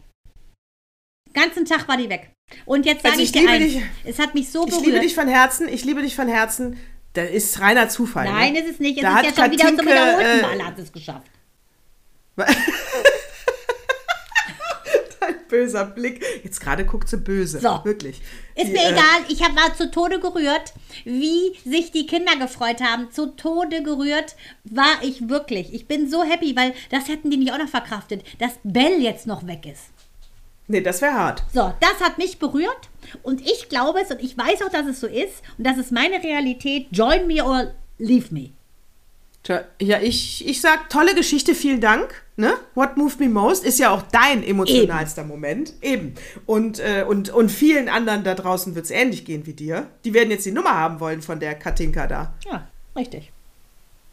[1.34, 2.30] Ganzen Tag war die weg.
[2.66, 3.82] Und jetzt sage Also ich, ich dir eins, dich.
[4.06, 4.86] es hat mich so Ich berührt.
[4.86, 6.78] liebe dich von Herzen, ich liebe dich von Herzen.
[7.14, 8.26] Das ist reiner Zufall.
[8.26, 8.60] Nein, ne?
[8.60, 8.98] ist es nicht.
[8.98, 11.28] Es Da ist hat ja schon wieder zum Katinke, wiederholten äh, Mal hat es geschafft.
[15.52, 16.24] Böser Blick.
[16.44, 17.60] Jetzt gerade guckt sie böse.
[17.60, 17.82] So.
[17.84, 18.22] Wirklich.
[18.56, 20.74] Ist Die, mir äh, egal, ich hab, war zu Tode gerührt,
[21.04, 23.12] wie sich die Kinder gefreut haben.
[23.12, 25.74] Zu Tode gerührt war ich wirklich.
[25.74, 29.28] Ich bin so happy, weil das hätten die nicht auch noch verkraftet, dass Bell jetzt
[29.28, 29.84] noch weg ist.
[30.68, 31.44] Nee, das wäre hart.
[31.54, 32.90] So, das hat mich berührt
[33.24, 35.92] und ich glaube es und ich weiß auch, dass es so ist und das ist
[35.92, 36.88] meine Realität.
[36.92, 38.52] Join me or leave me.
[39.82, 42.24] Ja, ich, ich sag, tolle Geschichte, vielen Dank.
[42.42, 42.56] Ne?
[42.74, 45.74] What moved me most ist ja auch dein emotionalster Moment.
[45.84, 46.16] Eben.
[46.48, 49.90] Und, äh, und, und vielen anderen da draußen wird es ähnlich gehen wie dir.
[50.06, 52.34] Die werden jetzt die Nummer haben wollen von der Katinka da.
[52.44, 53.32] Ja, richtig.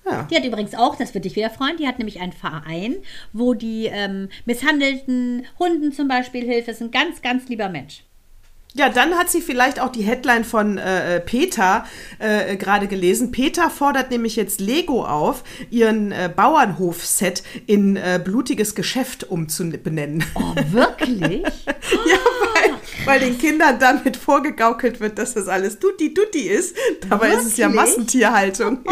[0.04, 0.28] Ja.
[0.30, 2.96] Die hat übrigens auch, das wird dich wieder freuen, die hat nämlich einen Verein,
[3.32, 6.68] wo die ähm, misshandelten Hunden zum Beispiel hilft.
[6.68, 8.04] Das ist ein ganz, ganz lieber Mensch.
[8.78, 11.84] Ja, dann hat sie vielleicht auch die Headline von äh, äh, Peter
[12.20, 13.32] äh, gerade gelesen.
[13.32, 20.24] Peter fordert nämlich jetzt Lego auf, ihren äh, Bauernhof-Set in äh, blutiges Geschäft umzubenennen.
[20.36, 21.42] Oh, wirklich?
[22.06, 22.18] Ja,
[22.54, 22.74] weil,
[23.06, 26.76] weil den Kindern damit vorgegaukelt wird, dass das alles Tutti Tutti ist.
[27.08, 27.82] Dabei ist es ja Wirklich?
[27.82, 28.78] Massentierhaltung.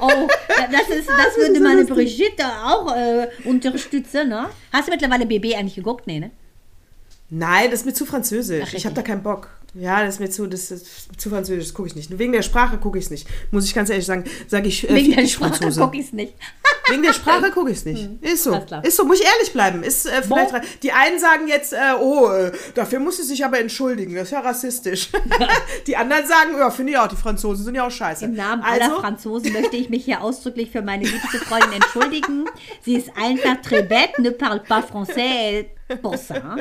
[0.00, 4.48] Oh, das, ist, das würde meine Brigitte auch äh, unterstützen, ne?
[4.72, 6.06] Hast du mittlerweile BB eigentlich geguckt?
[6.06, 6.32] Nee, ne?
[7.30, 8.64] Nein, das ist mir zu französisch.
[8.68, 9.50] Ach, ich habe da keinen Bock.
[9.74, 12.18] Ja, das ist mir zu, das ist zu französisch, das gucke ich nicht.
[12.18, 13.28] Wegen der Sprache gucke ich es nicht.
[13.50, 16.34] Muss ich ganz ehrlich sagen, sage ich äh, Wegen der Sprache gucke ich es nicht.
[16.88, 18.08] Wegen der Sprache gucke ich es nicht.
[18.22, 18.54] Ist so.
[18.82, 19.82] Ist so, muss ich ehrlich bleiben.
[19.82, 20.60] Ist äh, vielleicht Bon.
[20.82, 24.14] Die einen sagen jetzt, äh, oh, äh, dafür muss sie sich aber entschuldigen.
[24.14, 25.10] Das ist ja rassistisch.
[25.86, 28.24] die anderen sagen, ja, finde ich auch, die Franzosen sind ja auch scheiße.
[28.24, 32.46] Im Namen aller also, Franzosen möchte ich mich hier ausdrücklich für meine liebste Freundin entschuldigen.
[32.82, 35.66] Sie ist einfach très bête, ne parle pas français
[36.00, 36.56] pour ça.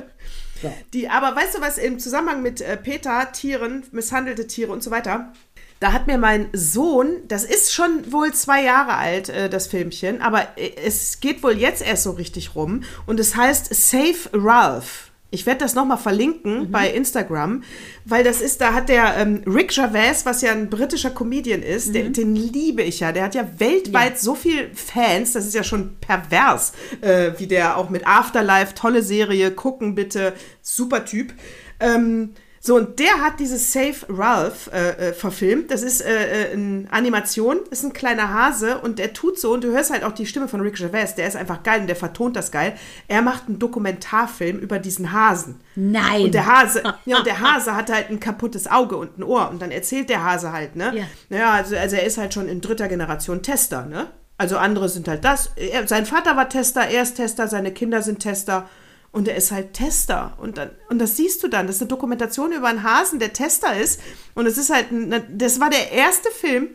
[0.62, 0.74] So.
[0.94, 4.92] Die, aber weißt du was, im Zusammenhang mit äh, Peter, Tieren, misshandelte Tiere und so
[4.92, 5.32] weiter,
[5.80, 10.22] da hat mir mein Sohn, das ist schon wohl zwei Jahre alt, äh, das Filmchen,
[10.22, 15.12] aber äh, es geht wohl jetzt erst so richtig rum und es heißt Save Ralph.
[15.30, 17.62] Ich werde das nochmal verlinken bei Instagram,
[18.06, 21.94] weil das ist, da hat der ähm, Rick Gervais, was ja ein britischer Comedian ist,
[21.94, 23.12] der, den liebe ich ja.
[23.12, 24.20] Der hat ja weltweit Ja.
[24.20, 26.72] so viel Fans, das ist ja schon pervers,
[27.02, 30.32] äh, wie der auch mit Afterlife, tolle Serie, gucken bitte,
[30.62, 31.34] super Typ.
[31.82, 32.34] Ähm,
[32.68, 35.72] so, und der hat dieses Save Ralph äh, äh, verfilmt.
[35.72, 39.64] Das ist äh, äh, eine Animation, ist ein kleiner Hase und der tut so, und
[39.64, 41.96] du hörst halt auch die Stimme von Rick Gervais, der ist einfach geil und der
[41.96, 42.74] vertont das geil.
[43.08, 45.62] Er macht einen Dokumentarfilm über diesen Hasen.
[45.76, 46.24] Nein.
[46.24, 49.50] Und der Hase, ja, und der Hase hat halt ein kaputtes Auge und ein Ohr.
[49.50, 50.92] Und dann erzählt der Hase halt, ne?
[50.94, 51.04] Ja.
[51.30, 54.08] Naja, also, also er ist halt schon in dritter Generation Tester, ne?
[54.38, 55.52] Also andere sind halt das.
[55.56, 58.68] Er, sein Vater war Tester, er ist Tester, seine Kinder sind Tester.
[59.12, 60.38] Und er ist halt Tester.
[60.40, 61.68] Und, dann, und das siehst du dann.
[61.68, 64.02] Das ist eine Dokumentation über einen Hasen, der Tester ist.
[64.36, 66.70] Und es ist halt, ein, das war der erste Film,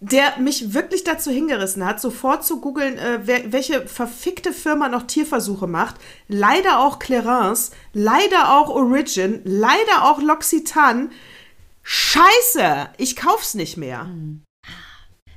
[0.00, 5.04] der mich wirklich dazu hingerissen hat, sofort zu googeln, äh, wer, welche verfickte Firma noch
[5.04, 5.96] Tierversuche macht.
[6.28, 11.10] Leider auch Clarence, leider auch Origin, leider auch L'Occitane.
[11.82, 14.08] Scheiße, ich kauf's nicht mehr.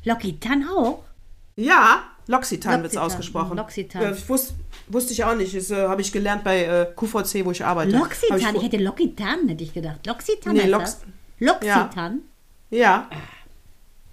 [0.06, 1.04] L'Occitane auch?
[1.56, 3.60] Ja, L'Occitane wird's ausgesprochen.
[3.60, 4.04] L'Occitane.
[4.04, 4.54] Äh, ich wusste,
[4.93, 5.55] wusste ich auch nicht.
[5.55, 7.95] Das äh, habe ich gelernt bei äh, QVC, wo ich arbeite.
[7.95, 9.99] L'Occitane, ich, ich hätte L'Occitane, hätte ich gedacht.
[10.07, 11.01] L'Occitane Nee, heißt?
[11.39, 12.17] L'Occitane?
[12.69, 13.09] ja.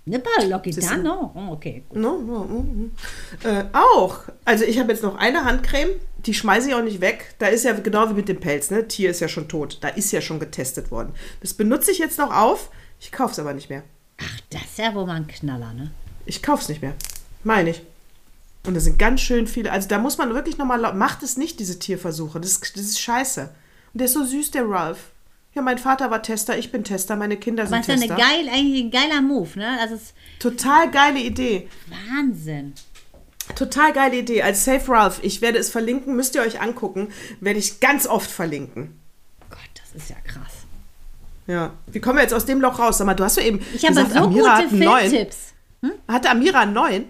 [0.07, 1.33] Ne, pas L'Occitane, no.
[1.35, 1.85] Oh, okay.
[1.93, 3.49] No, no, no, no.
[3.49, 4.21] Äh, auch.
[4.47, 5.91] Also ich habe jetzt noch eine Handcreme,
[6.25, 7.35] die schmeiße ich auch nicht weg.
[7.39, 8.89] Da ist ja genau wie mit dem Pelz, ne?
[8.89, 9.77] Tier ist ja schon tot.
[9.83, 11.13] Da ist ja schon getestet worden.
[11.43, 12.71] Das benutze ich jetzt noch auf.
[13.01, 13.83] Ich kaufe es aber nicht mehr.
[14.19, 15.91] Ach, das ist ja wohl mal ein Knaller, ne?
[16.25, 16.95] Ich kaufe es nicht mehr.
[17.45, 17.83] Meine ich.
[18.67, 19.73] Und das sind ganz schön viele.
[19.73, 20.93] Also da muss man wirklich nochmal.
[20.95, 22.41] Macht es nicht, diese Tierversuche.
[22.41, 23.43] Das, ist- das ist scheiße.
[23.93, 25.11] Und der ist so süß, der Ralph.
[25.55, 28.17] Ja, mein Vater war Tester, ich bin Tester, meine Kinder sind ist ja eine Tester.
[28.17, 29.79] geil, eigentlich ein geiler Move, ne?
[29.83, 31.69] Das ist Total geile Idee.
[31.89, 32.75] Wahnsinn.
[33.57, 34.43] Total geile Idee.
[34.43, 37.09] Als Safe Ralph, ich werde es verlinken, müsst ihr euch angucken,
[37.41, 39.01] werde ich ganz oft verlinken.
[39.49, 40.53] Gott, das ist ja krass.
[41.47, 41.73] Ja.
[41.87, 42.99] Wie kommen wir jetzt aus dem Loch raus?
[42.99, 44.77] Sag mal, du hast so eben Ich habe gesagt, so Amira gute.
[44.77, 45.55] Filmtipps.
[46.07, 47.05] Hatte Amira einen neuen?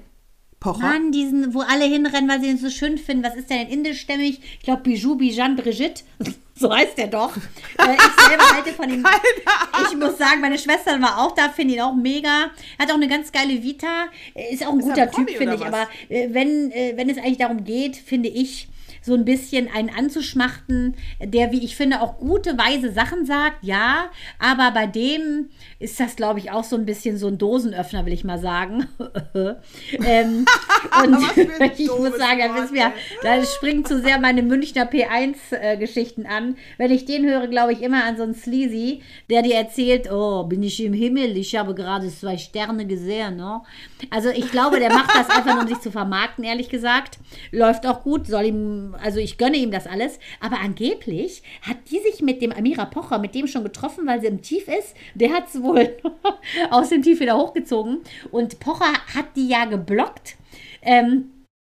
[0.61, 0.81] Pocher?
[0.81, 3.23] Mann, diesen, wo alle hinrennen, weil sie ihn so schön finden.
[3.25, 4.41] Was ist der denn indischstämmig?
[4.59, 6.03] Ich glaube, Bijou, Bijan, Brigitte.
[6.61, 7.37] So heißt der doch.
[7.37, 9.07] Äh, ich selber halte von ihm.
[9.89, 12.51] Ich muss sagen, meine Schwester war auch da, finde ihn auch mega.
[12.81, 14.07] Hat auch eine ganz geile Vita.
[14.51, 15.61] Ist auch ein Ist er guter Typ, finde ich.
[15.61, 15.69] was?
[15.69, 18.67] Aber äh, wenn, äh, wenn es eigentlich darum geht, finde ich,
[19.09, 24.11] so ein bisschen einen anzuschmachten, der, wie ich finde, auch gute, weise Sachen sagt, ja,
[24.39, 25.49] aber bei dem
[25.81, 28.87] ist das, glaube ich, auch so ein bisschen so ein Dosenöffner, will ich mal sagen.
[29.35, 30.45] ähm,
[31.03, 31.17] und
[31.79, 32.93] ich muss sagen, mir,
[33.23, 36.57] da springen zu sehr meine Münchner P1-Geschichten an.
[36.77, 40.45] Wenn ich den höre, glaube ich immer an so einen Sleazy, der dir erzählt, oh,
[40.45, 43.37] bin ich im Himmel, ich habe gerade zwei Sterne gesehen.
[43.37, 43.63] Ne?
[44.11, 47.19] Also ich glaube, der macht das einfach nur, um sich zu vermarkten, ehrlich gesagt.
[47.51, 50.19] Läuft auch gut, soll ihm, also ich gönne ihm das alles.
[50.41, 54.27] Aber angeblich hat die sich mit dem Amira Pocher, mit dem schon getroffen, weil sie
[54.29, 54.95] im Tief ist.
[55.15, 55.97] Der hat es wohl
[56.71, 57.99] aus dem Tief wieder hochgezogen.
[58.31, 60.37] Und Pocher hat die ja geblockt.
[60.83, 61.31] Ähm,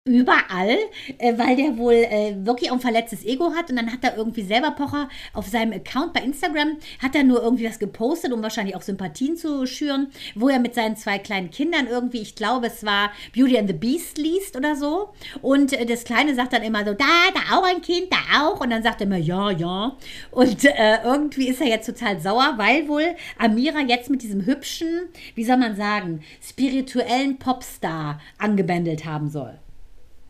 [0.03, 0.77] überall,
[1.19, 3.69] äh, weil der wohl äh, wirklich auch ein verletztes Ego hat.
[3.69, 7.43] Und dann hat er irgendwie selber Pocher auf seinem Account bei Instagram hat er nur
[7.43, 11.51] irgendwie was gepostet, um wahrscheinlich auch Sympathien zu schüren, wo er mit seinen zwei kleinen
[11.51, 15.13] Kindern irgendwie, ich glaube, es war Beauty and the Beast liest oder so.
[15.43, 18.59] Und äh, das Kleine sagt dann immer so, da, da auch ein Kind, da auch.
[18.59, 19.95] Und dann sagt er immer, ja, ja.
[20.31, 25.09] Und äh, irgendwie ist er jetzt total sauer, weil wohl Amira jetzt mit diesem hübschen,
[25.35, 29.60] wie soll man sagen, spirituellen Popstar angebändelt haben soll.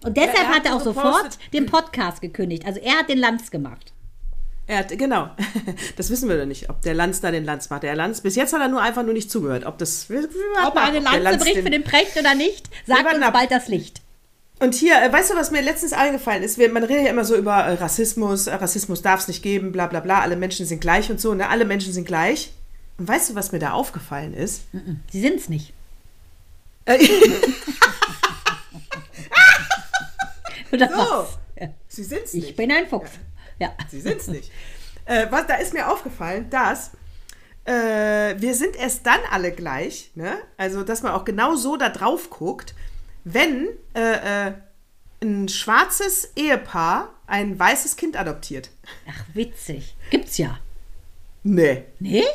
[0.03, 0.93] Und deshalb er hat hat er auch gepostet-
[1.33, 2.65] sofort den Podcast gekündigt.
[2.65, 3.93] Also er hat den Lanz gemacht.
[4.67, 5.29] Er hat, genau,
[5.97, 7.83] das wissen wir doch nicht, ob der Lanz da den Lanz macht.
[7.83, 9.65] Der Lanz, bis jetzt hat er nur einfach nur nicht zugehört.
[9.65, 10.07] Ob das.
[10.65, 13.33] Ob er eine Lanze Lanz bricht den- für den Precht oder nicht, sagt uns ab.
[13.33, 14.01] bald das Licht.
[14.59, 16.57] Und hier, äh, weißt du, was mir letztens eingefallen ist?
[16.59, 19.87] Man redet ja immer so über äh, Rassismus, äh, Rassismus darf es nicht geben, bla
[19.87, 21.49] bla bla, alle Menschen sind gleich und so, ne?
[21.49, 22.51] Alle Menschen sind gleich.
[22.99, 24.61] Und weißt du, was mir da aufgefallen ist?
[25.11, 25.73] Sie sind's nicht.
[30.71, 31.37] Oder so, was?
[31.87, 32.55] sie sind's Ich nicht.
[32.55, 33.11] bin ein Fuchs.
[33.59, 33.73] Ja.
[33.89, 34.51] Sie sind's nicht.
[35.05, 36.91] Äh, was, da ist mir aufgefallen, dass
[37.65, 40.37] äh, wir sind erst dann alle gleich, ne?
[40.57, 42.73] Also, dass man auch genau so da drauf guckt,
[43.23, 44.53] wenn äh, äh,
[45.21, 48.69] ein schwarzes Ehepaar ein weißes Kind adoptiert.
[49.09, 49.95] Ach, witzig.
[50.09, 50.57] Gibt's ja.
[51.43, 51.83] Nee.
[51.99, 52.25] Nee?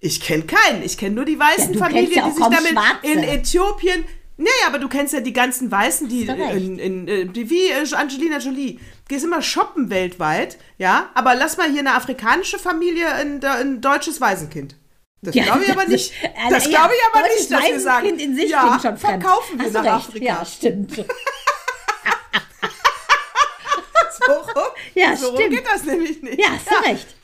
[0.00, 0.82] Ich kenne keinen.
[0.82, 3.06] Ich kenne nur die weißen Ja, Familien, ja die sich damit Schwarze.
[3.12, 4.04] in Äthiopien.
[4.38, 7.86] Nee, aber du kennst ja die ganzen Weißen, die in, in, äh, die, wie äh,
[7.94, 8.78] Angelina Jolie.
[9.08, 14.20] Gehst immer shoppen weltweit, ja, aber lass mal hier eine afrikanische Familie ein, ein deutsches
[14.20, 14.74] Waisenkind.
[15.22, 16.10] Das Ja, glaube ich aber nicht.
[16.12, 18.96] ist- Das ja, glaube ich aber nicht, dass wir sagen, Waisenkind in sich ja, schon
[18.98, 19.92] verkaufen wir nach recht.
[19.94, 20.24] Afrika.
[20.24, 21.04] Ja, stimmt.
[24.26, 25.50] So rum, Ja, so rum stimmt.
[25.54, 26.40] geht das nämlich nicht.
[26.40, 27.15] Ja, hast du recht.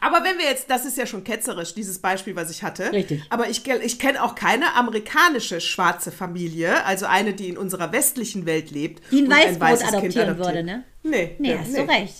[0.00, 2.92] Aber wenn wir jetzt, das ist ja schon ketzerisch, dieses Beispiel, was ich hatte.
[2.92, 3.22] Richtig.
[3.30, 8.46] Aber ich, ich kenne auch keine amerikanische schwarze Familie, also eine, die in unserer westlichen
[8.46, 9.02] Welt lebt.
[9.12, 10.54] Die ein Weißbrot weißes Kind adoptieren adoptiert.
[10.54, 10.84] würde, ne?
[11.02, 11.36] Nee.
[11.38, 12.14] Nee, ja, hast du recht.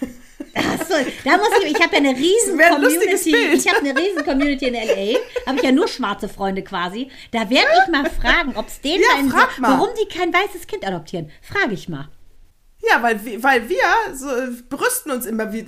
[0.56, 3.98] Ach so, da muss ich, ich habe ja eine riesen ein Community, ich habe eine
[3.98, 5.18] riesen Community in L.A.,
[5.48, 7.10] habe ich ja nur schwarze Freunde quasi.
[7.32, 9.48] Da werde ich mal fragen, ob es denen Ja, mal.
[9.58, 11.30] warum die kein weißes Kind adoptieren.
[11.42, 12.08] Frage ich mal.
[12.90, 13.78] Ja, weil, wir- weil wir
[14.14, 15.64] so äh, brüsten uns immer, wie,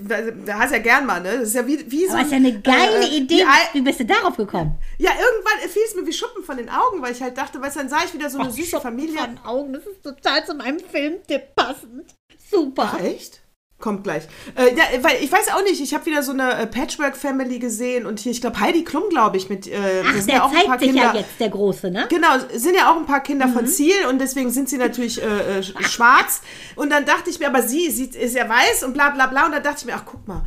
[0.53, 1.39] hast ja gern mal, ne?
[1.39, 2.13] Das ist ja wie, wie so.
[2.13, 3.45] Aber ist ja eine geile äh, Idee.
[3.73, 4.77] Wie, bist du darauf gekommen?
[4.99, 7.77] ja, irgendwann fiel es mir wie Schuppen von den Augen, weil ich halt dachte, weißt
[7.77, 9.19] du, dann sah ich wieder so eine süße Familie.
[9.19, 12.15] Von Augen, das ist total zu meinem Filmtipp passend.
[12.51, 12.93] Super.
[12.95, 13.41] Ach, echt?
[13.79, 14.23] Kommt gleich.
[14.55, 18.07] Äh, ja, weil ich weiß auch nicht, ich habe wieder so eine äh, Patchwork-Family gesehen
[18.07, 19.67] und hier, ich glaube, Heidi Klum, glaube ich, mit.
[19.67, 21.05] Äh, Ach, sind der ja auch ein paar zeigt sich Kinder.
[21.13, 22.07] ja jetzt, der Große, ne?
[22.09, 23.53] Genau, sind ja auch ein paar Kinder Mhm.
[23.53, 26.41] von Ziel und deswegen sind sie natürlich äh, äh, sch- schwarz.
[26.75, 29.45] Und dann dachte ich mir, aber sie, sie ist ja weiß und bla bla bla.
[29.45, 30.47] Und dann dachte ich mir, ach guck mal,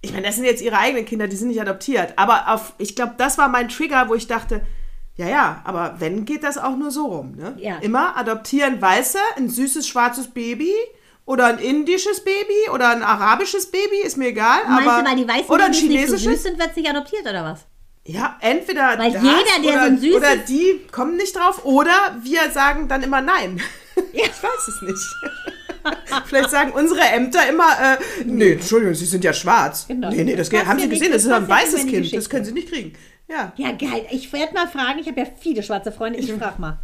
[0.00, 2.14] ich meine, das sind jetzt ihre eigenen Kinder, die sind nicht adoptiert.
[2.16, 4.62] Aber auf, ich glaube, das war mein Trigger, wo ich dachte,
[5.16, 7.34] ja, ja, aber wenn, geht das auch nur so rum.
[7.36, 7.54] Ne?
[7.58, 7.76] Ja.
[7.82, 10.72] Immer adoptieren Weiße, ein süßes schwarzes Baby.
[11.24, 14.60] Oder ein indisches Baby oder ein arabisches Baby, ist mir egal.
[14.68, 16.32] Meinst aber, du, weil die weißen oder ein Babys nicht so chinesisches.
[16.32, 17.60] süß sind, wird sich adoptiert oder was?
[18.04, 22.16] Ja, entweder Weil das jeder, der oder, so süßes- oder die kommen nicht drauf oder
[22.22, 23.60] wir sagen dann immer nein.
[24.12, 25.06] Ich weiß es nicht.
[26.26, 29.86] Vielleicht sagen unsere Ämter immer, äh, nee, Entschuldigung, Sie sind ja schwarz.
[29.86, 30.10] Genau.
[30.10, 31.94] Nee, nee, das, Das haben Sie ja gesehen, nicht, das ist ein ja weißes nicht
[31.94, 32.94] Kind, das können Sie nicht kriegen.
[33.28, 33.52] Ja.
[33.56, 34.06] Ja, geil.
[34.10, 34.98] Ich werde mal fragen.
[34.98, 36.18] Ich habe ja viele schwarze Freunde.
[36.18, 36.78] Ich frage mal.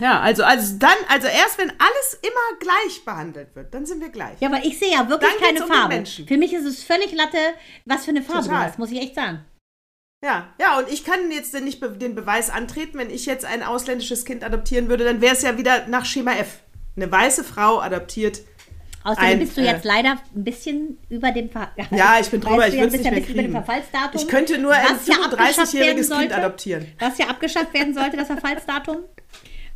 [0.00, 4.10] Ja, also, also dann, also erst wenn alles immer gleich behandelt wird, dann sind wir
[4.10, 4.40] gleich.
[4.40, 6.04] Ja, aber ich sehe ja wirklich keine um Farbe.
[6.06, 7.38] Für mich ist es völlig Latte,
[7.84, 8.66] was für eine Farbe du Total.
[8.66, 9.44] hast, muss ich echt sagen.
[10.24, 13.62] Ja, ja, und ich kann jetzt denn nicht den Beweis antreten, wenn ich jetzt ein
[13.62, 16.60] ausländisches Kind adoptieren würde, dann wäre es ja wieder nach Schema F.
[16.96, 18.40] Eine weiße Frau adoptiert.
[19.04, 22.40] Außerdem Ein, bist du äh, jetzt leider ein bisschen über dem Ver Ja, ich bin
[22.40, 23.52] drüber, ich du, würd's bist nicht ja mehr kriegen.
[23.52, 24.20] Verfallsdatum.
[24.20, 26.86] Ich könnte nur ein was ja abgeschafft 35-jähriges werden Kind adoptieren.
[26.98, 29.04] Was ja abgeschafft werden sollte, das Verfallsdatum.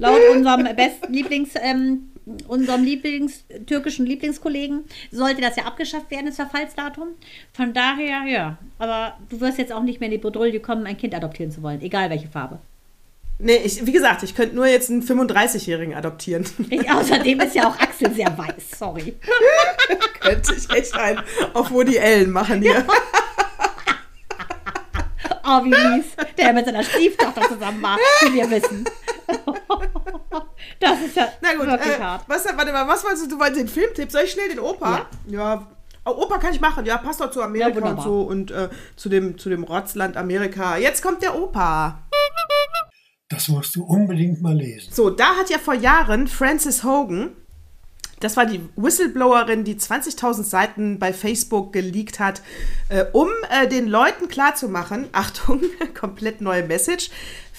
[0.02, 2.10] Laut unserem besten Lieblings, ähm,
[2.48, 7.08] unserem Lieblings, türkischen Lieblingskollegen sollte das ja abgeschafft werden, das Verfallsdatum.
[7.52, 8.58] Von daher, ja.
[8.78, 11.62] Aber du wirst jetzt auch nicht mehr in die Bredouille kommen, ein Kind adoptieren zu
[11.62, 12.58] wollen, egal welche Farbe.
[13.38, 16.44] Nee, ich, wie gesagt, ich könnte nur jetzt einen 35-Jährigen adoptieren.
[16.70, 19.14] Ich, außerdem ist ja auch Axel sehr weiß, sorry.
[20.20, 21.20] könnte ich echt einen
[21.54, 22.84] auf Woody Allen machen hier.
[25.44, 26.06] Oh, wie mies.
[26.38, 28.84] Der mit seiner Stieftochter zusammen war, wie wir wissen.
[30.80, 32.24] Das ist ja Na gut, wirklich äh, hart.
[32.26, 33.30] was, warte mal, was wolltest du?
[33.30, 34.10] Du wolltest den Filmtipp?
[34.10, 35.06] Soll ich schnell den Opa?
[35.28, 35.66] Ja.
[36.04, 38.68] Oh, Opa kann ich machen, ja, passt doch zu Amerika Ja, und so und äh,
[38.96, 40.76] zu, dem, zu dem Rotzland Amerika.
[40.76, 42.02] Jetzt kommt der Opa.
[43.28, 44.92] Das musst du unbedingt mal lesen.
[44.92, 47.36] So, da hat ja vor Jahren Frances Hogan,
[48.22, 52.42] das war die Whistleblowerin, die 20.000 Seiten bei Facebook geleakt hat,
[52.88, 55.62] äh, um äh, den Leuten klarzumachen, Achtung,
[55.98, 57.10] komplett neue Message,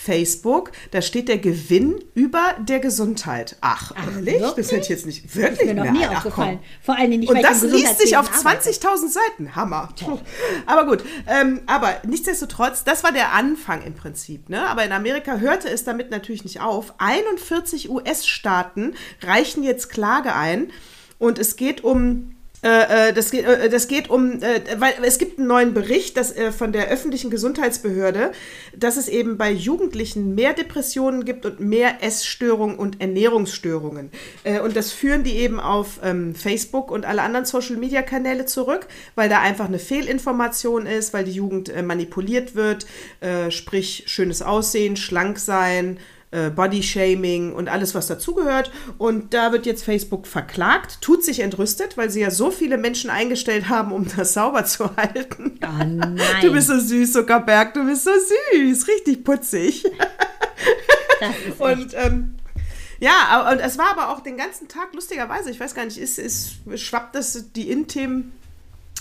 [0.03, 3.55] Facebook, da steht der Gewinn über der Gesundheit.
[3.61, 4.39] Ach, ehrlich?
[4.39, 4.71] Das wirklich?
[4.71, 5.93] hätte ich jetzt nicht Ist wirklich mir noch mehr.
[5.93, 6.59] nie Ach, aufgefallen.
[6.81, 9.05] Vor allen Dingen nicht, Und das liest sich auf Gesundheitswesen arbeite.
[9.05, 9.55] 20.000 Seiten.
[9.55, 9.89] Hammer.
[10.65, 11.05] Aber gut.
[11.27, 14.49] Ähm, aber nichtsdestotrotz, das war der Anfang im Prinzip.
[14.49, 14.67] Ne?
[14.67, 16.95] Aber in Amerika hörte es damit natürlich nicht auf.
[16.97, 20.52] 41 US-Staaten reichen jetzt Klage ein.
[21.19, 22.35] Und es geht um.
[22.63, 26.33] Äh, äh, das, geht, äh, das geht um, weil es gibt einen neuen Bericht dass,
[26.57, 28.31] von der öffentlichen Gesundheitsbehörde,
[28.73, 34.11] dass es eben bei Jugendlichen mehr Depressionen gibt und mehr Essstörungen und Ernährungsstörungen.
[34.45, 39.27] Äh, und das führen die eben auf ähm, Facebook und alle anderen Social-Media-Kanäle zurück, weil
[39.27, 42.85] da einfach eine Fehlinformation ist, weil die Jugend manipuliert wird,
[43.49, 45.99] sprich schönes Aussehen, schlank sein,
[46.33, 48.71] äh, Body-Shaming und alles, was dazugehört.
[48.97, 53.09] Und da wird jetzt Facebook verklagt, tut sich entrüstet, weil sie ja so viele Menschen
[53.09, 55.59] eingestellt haben, um das sauber zu halten.
[55.63, 56.17] Oh nein.
[56.41, 59.85] Du bist so süß, Zuckerberg, du bist so süß, richtig putzig.
[61.59, 62.35] Und ähm,
[62.99, 66.19] ja, und es war aber auch den ganzen Tag, lustigerweise, ich weiß gar nicht, ist,
[66.19, 68.33] ist, schwappt das die In-Themen.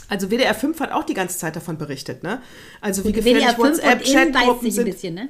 [0.09, 2.43] Also WDR 5 hat auch die ganze Zeit davon berichtet, ne?
[2.81, 4.85] Also wie gefährlich WDR 5 und innen beißt WhatsApp-Chatgruppen sich ein sind.
[4.85, 5.29] bisschen, ne?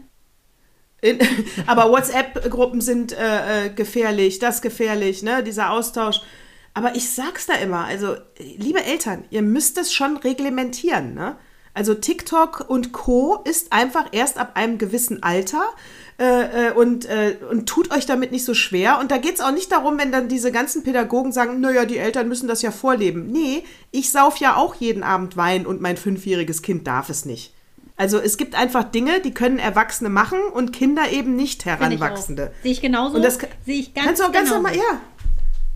[1.02, 1.18] In,
[1.66, 6.22] aber WhatsApp-Gruppen sind äh, äh, gefährlich, das gefährlich, ne, dieser Austausch.
[6.72, 11.36] Aber ich sag's da immer, also liebe Eltern, ihr müsst es schon reglementieren, ne?
[11.74, 13.40] Also TikTok und Co.
[13.44, 15.64] ist einfach erst ab einem gewissen Alter
[16.18, 18.98] äh, äh, und, äh, und tut euch damit nicht so schwer.
[18.98, 22.28] Und da geht's auch nicht darum, wenn dann diese ganzen Pädagogen sagen, naja, die Eltern
[22.28, 23.30] müssen das ja vorleben.
[23.32, 27.54] Nee, ich sauf ja auch jeden Abend Wein und mein fünfjähriges Kind darf es nicht.
[28.02, 31.66] Also es gibt einfach Dinge, die können Erwachsene machen und Kinder eben nicht.
[31.66, 32.50] Heranwachsende.
[32.60, 33.14] Sehe ich genauso.
[33.14, 34.68] Und das Sehe ich ganz Kannst du auch ganz genauso.
[34.68, 35.00] normal, ja.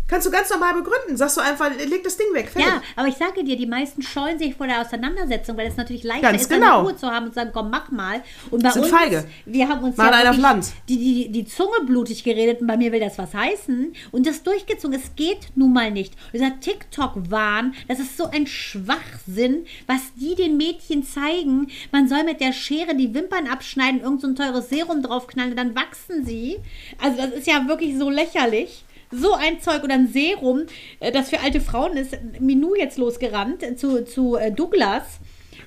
[0.09, 1.17] Kannst du ganz normal begründen.
[1.17, 2.49] Sagst du einfach, leg das Ding weg.
[2.49, 2.73] Fertig.
[2.73, 6.05] Ja, aber ich sage dir, die meisten scheuen sich vor der Auseinandersetzung, weil es natürlich
[6.05, 6.79] leichter Ganz ist, genau.
[6.79, 8.23] eine Ruhe zu haben und zu sagen, komm, mach mal.
[8.51, 9.25] Und bei Sind uns, feige.
[9.47, 10.67] wir haben uns einen auf wirklich Land.
[10.89, 13.95] Die, die, die Zunge blutig geredet und bei mir will das was heißen.
[14.13, 16.15] Und das durchgezogen, es geht nun mal nicht.
[16.27, 21.69] Und dieser TikTok-Wahn, das ist so ein Schwachsinn, was die den Mädchen zeigen.
[21.91, 25.75] Man soll mit der Schere die Wimpern abschneiden, irgend so ein teures Serum draufknallen, dann
[25.75, 26.59] wachsen sie.
[27.03, 28.85] Also das ist ja wirklich so lächerlich.
[29.19, 30.67] So ein Zeug oder ein Serum,
[31.01, 32.17] äh, das für alte Frauen ist.
[32.41, 35.21] Minou jetzt losgerannt äh, zu, zu äh, Douglas.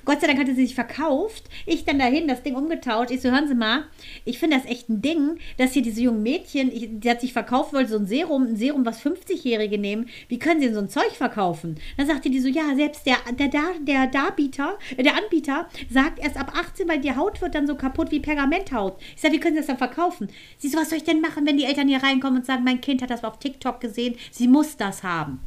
[0.06, 1.44] Gott sei Dank hatte sie sich verkauft.
[1.66, 3.12] Ich dann dahin, das Ding umgetauscht.
[3.12, 3.86] Ich so, hören Sie mal,
[4.26, 7.34] ich finde das echt ein Ding, dass hier diese jungen Mädchen, ich, die hat sich
[7.34, 10.10] verkauft, wollte so ein Serum, ein Serum, was 50-Jährige nehmen.
[10.28, 11.78] Wie können sie denn so ein Zeug verkaufen?
[11.98, 16.20] Dann sagte die so, ja, selbst der, der, der, der Darbieter, äh, der Anbieter sagt
[16.20, 18.98] erst ab 18, weil die Haut wird dann so kaputt wie Pergamenthaut.
[19.16, 20.30] Ich sage, wie können Sie das dann verkaufen?
[20.58, 22.82] Sie so, was soll ich denn machen, wenn die Eltern hier reinkommen und sagen, mein
[22.82, 25.40] Kind hat das auf TikTok gesehen, sie muss das haben.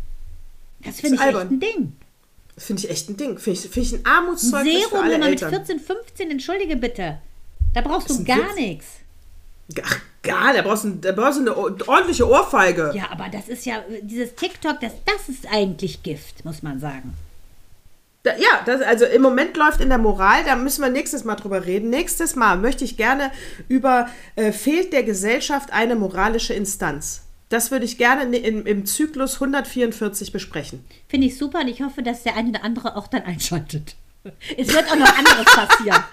[0.84, 1.48] Das finde ich ist echt albern.
[1.48, 1.92] ein Ding.
[2.58, 3.38] Finde ich echt ein Ding.
[3.38, 5.64] Finde ich, find ich ein Armutszeugnis für Serum, alle wenn man mit Eltern.
[5.64, 7.18] 14, 15, entschuldige bitte.
[7.74, 8.86] Da brauchst du gar nichts.
[9.82, 12.92] Ach, gar, da brauchst du da brauchst du eine ordentliche Ohrfeige.
[12.94, 17.14] Ja, aber das ist ja, dieses TikTok, das, das ist eigentlich Gift, muss man sagen.
[18.22, 21.34] Da, ja, das, also im Moment läuft in der Moral, da müssen wir nächstes Mal
[21.34, 21.90] drüber reden.
[21.90, 23.32] Nächstes Mal möchte ich gerne
[23.68, 27.21] über, äh, fehlt der Gesellschaft eine moralische Instanz?
[27.52, 30.84] Das würde ich gerne ne- im, im Zyklus 144 besprechen.
[31.08, 33.96] Finde ich super und ich hoffe, dass der eine oder andere auch dann einschaltet.
[34.56, 36.02] Es wird auch noch anderes passieren.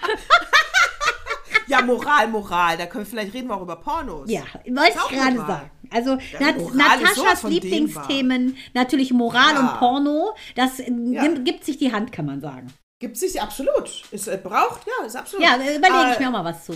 [1.66, 2.76] Ja, Moral, Moral.
[2.78, 4.28] Da können wir vielleicht reden wir auch über Pornos.
[4.28, 5.46] Ja, wollte ich gerade Moral.
[5.46, 5.70] sagen.
[5.90, 6.10] Also
[6.40, 9.60] Ja, Nat Nataschas Lieblingsthemen, natürlich Moral Ja.
[9.60, 11.28] und Porno, das äh, Ja.
[11.28, 12.72] gibt sich die Hand, kann man sagen.
[12.98, 14.02] Gibt sich absolut.
[14.10, 15.46] Ist äh, braucht, ja, ist absolut.
[15.46, 16.74] Ja, äh, überlege Äh, ich mir auch mal was zu.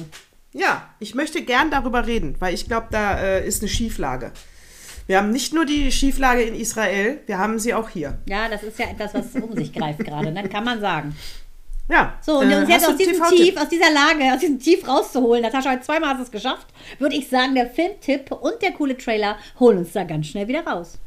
[0.53, 4.31] Ja, ich möchte gern darüber reden, weil ich glaube, da äh, ist eine Schieflage.
[5.07, 8.17] Wir haben nicht nur die Schieflage in Israel, wir haben sie auch hier.
[8.27, 10.49] Ja, das ist ja etwas, was um sich greift gerade, ne?
[10.49, 11.15] kann man sagen.
[11.89, 12.15] Ja.
[12.23, 13.23] So, und äh, uns jetzt aus diesem?
[13.29, 17.29] Tief, aus dieser Lage, aus diesem Tief rauszuholen, Natascha hat zweimal es geschafft, würde ich
[17.29, 20.99] sagen, der Filmtipp und der coole Trailer holen uns da ganz schnell wieder raus.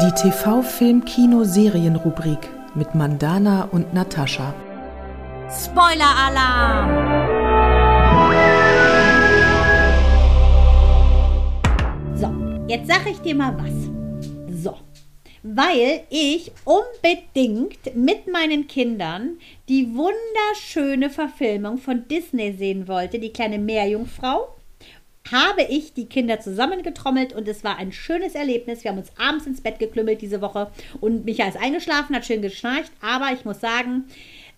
[0.00, 4.54] Die TV-Film-Kino-Serien-Rubrik mit Mandana und Natascha.
[5.50, 7.37] Spoiler-Alarm!
[12.68, 14.62] Jetzt sage ich dir mal was.
[14.62, 14.76] So,
[15.42, 19.38] weil ich unbedingt mit meinen Kindern
[19.68, 24.54] die wunderschöne Verfilmung von Disney sehen wollte, die kleine Meerjungfrau
[25.32, 28.82] habe ich die Kinder zusammengetrommelt und es war ein schönes Erlebnis.
[28.82, 32.40] Wir haben uns abends ins Bett geklümmelt diese Woche und Micha ist eingeschlafen, hat schön
[32.40, 34.04] geschnarcht, aber ich muss sagen,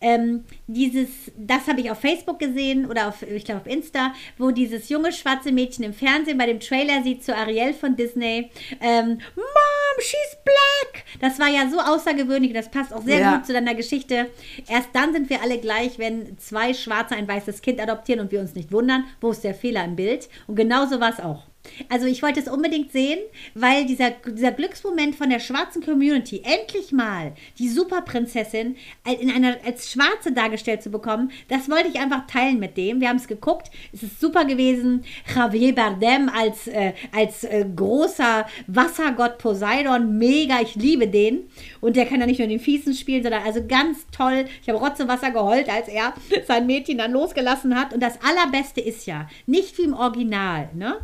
[0.01, 4.51] ähm, dieses, das habe ich auf Facebook gesehen oder auf, ich glaube auf Insta, wo
[4.51, 9.19] dieses junge schwarze Mädchen im Fernsehen bei dem Trailer sieht zu Ariel von Disney, ähm,
[9.37, 11.05] Mom, she's black.
[11.21, 13.37] Das war ja so außergewöhnlich, das passt auch sehr Ja.
[13.37, 14.31] gut zu deiner Geschichte.
[14.69, 18.41] Erst dann sind wir alle gleich, wenn zwei Schwarze ein weißes Kind adoptieren und wir
[18.41, 20.29] uns nicht wundern, wo ist der Fehler im Bild.
[20.47, 21.45] Und genauso war es auch.
[21.89, 23.19] Also ich wollte es unbedingt sehen,
[23.55, 28.77] weil dieser, dieser Glücksmoment von der schwarzen Community, endlich mal die Superprinzessin
[29.21, 33.01] in einer, als Schwarze dargestellt zu bekommen, das wollte ich einfach teilen mit dem.
[33.01, 35.05] Wir haben es geguckt, es ist super gewesen.
[35.35, 41.51] Javier Bardem als, äh, als äh, großer Wassergott Poseidon, mega, ich liebe den.
[41.81, 44.47] Und der kann ja nicht nur den Fiesen spielen, sondern also ganz toll.
[44.63, 46.15] Ich habe Rotze Wasser geheult, als er
[46.47, 47.93] sein Mädchen dann losgelassen hat.
[47.93, 50.99] Und das Allerbeste ist ja, nicht wie im Original, ne?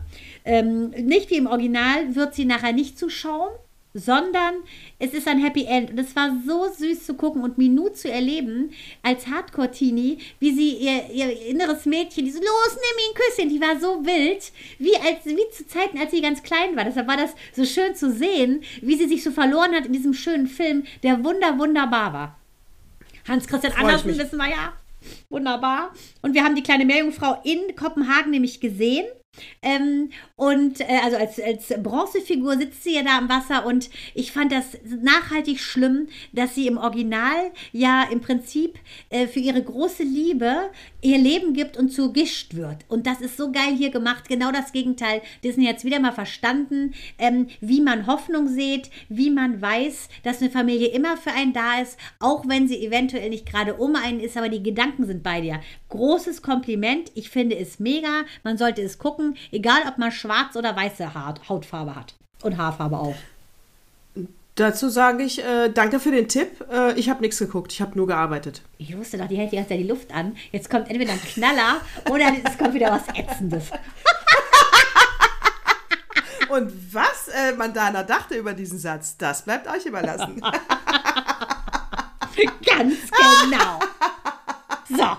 [0.46, 3.48] Ähm, nicht wie im Original wird sie nachher nicht zu Schaum,
[3.96, 4.54] sondern
[4.98, 5.90] es ist ein Happy End.
[5.90, 8.70] Und es war so süß zu gucken und Minou zu erleben
[9.02, 13.48] als Hardcore-Teenie, wie sie ihr, ihr inneres Mädchen, die so, los, nimm ihn ein Küsschen,
[13.48, 16.84] die war so wild, wie, als, wie zu Zeiten, als sie ganz klein war.
[16.84, 20.14] Deshalb war das so schön zu sehen, wie sie sich so verloren hat in diesem
[20.14, 22.38] schönen Film, der wunder, wunderbar war.
[23.26, 24.72] Hans-Christian Andersen wissen wir ja.
[25.28, 25.92] Wunderbar.
[26.22, 29.06] Und wir haben die kleine Meerjungfrau in Kopenhagen nämlich gesehen.
[29.62, 34.32] Ähm, und äh, also als, als Bronzefigur sitzt sie ja da am Wasser und ich
[34.32, 38.78] fand das nachhaltig schlimm, dass sie im Original ja im Prinzip
[39.10, 40.70] äh, für ihre große Liebe
[41.02, 42.84] ihr Leben gibt und zu Gischt wird.
[42.88, 45.22] Und das ist so geil hier gemacht, genau das Gegenteil.
[45.44, 50.40] Disney hat es wieder mal verstanden, ähm, wie man Hoffnung sieht, wie man weiß, dass
[50.40, 54.20] eine Familie immer für einen da ist, auch wenn sie eventuell nicht gerade um einen
[54.20, 55.60] ist, aber die Gedanken sind bei dir.
[55.88, 60.76] Großes Kompliment, ich finde es mega, man sollte es gucken, egal ob man schwarz oder
[60.76, 62.14] weiße Haut, Hautfarbe hat.
[62.42, 63.16] Und Haarfarbe auch.
[64.56, 66.64] Dazu sage ich, äh, danke für den Tipp.
[66.72, 68.62] Äh, ich habe nichts geguckt, ich habe nur gearbeitet.
[68.78, 70.34] Ich wusste doch, die hält die ganze Zeit die Luft an.
[70.50, 73.70] Jetzt kommt entweder ein Knaller oder es kommt wieder was Ätzendes.
[76.48, 80.40] Und was äh, Mandana dachte über diesen Satz, das bleibt euch überlassen.
[82.64, 83.80] Ganz genau.
[84.88, 85.16] So.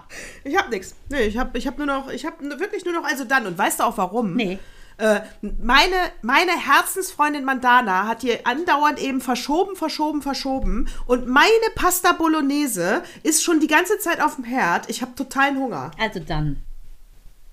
[0.47, 0.95] Ich habe nichts.
[1.09, 3.45] Nee, ich habe ich hab nur noch, ich habe wirklich nur noch also dann.
[3.45, 4.35] Und weißt du auch warum?
[4.35, 4.59] Nee.
[4.97, 5.21] Äh,
[5.61, 10.87] meine, meine Herzensfreundin Mandana hat hier andauernd eben verschoben, verschoben, verschoben.
[11.05, 14.89] Und meine Pasta Bolognese ist schon die ganze Zeit auf dem Herd.
[14.89, 15.91] Ich habe totalen Hunger.
[15.99, 16.63] Also dann.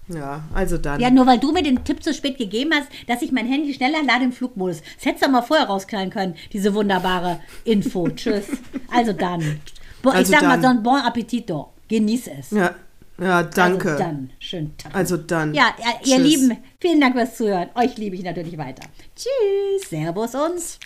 [0.09, 1.01] Ja, also dann.
[1.01, 3.73] Ja, nur weil du mir den Tipp zu spät gegeben hast, dass ich mein Handy
[3.73, 4.83] schneller lade im Flugmodus.
[4.97, 8.09] Das hättest du mal vorher rausknallen können, diese wunderbare Info.
[8.15, 8.47] Tschüss.
[8.91, 9.61] Also dann.
[10.03, 10.63] Bo Also ich sag mal dann.
[10.63, 11.73] so ein Bon Appetito.
[11.89, 12.51] Genieß es.
[12.51, 12.75] ja,
[13.19, 13.91] ja, danke.
[13.91, 14.31] Also dann.
[14.39, 14.95] Schönen Tag.
[14.95, 15.55] Also dann.
[15.55, 16.19] Ja, ihr Tschüss.
[16.19, 17.69] Lieben, vielen Dank fürs Zuhören.
[17.75, 18.83] Euch liebe ich natürlich weiter.
[19.15, 19.89] Tschüss.
[19.89, 20.79] Servus uns.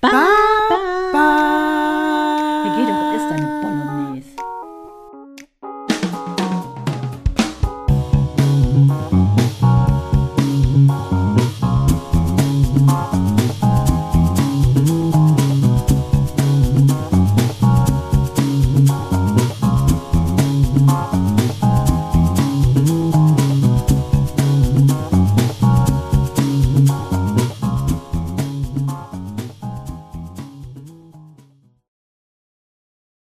[0.00, 0.10] Bye.
[0.10, 0.18] Bye.
[0.68, 1.12] bye.
[1.12, 2.76] Bye.
[2.76, 4.49] Geh doch, isst deine Bolognese.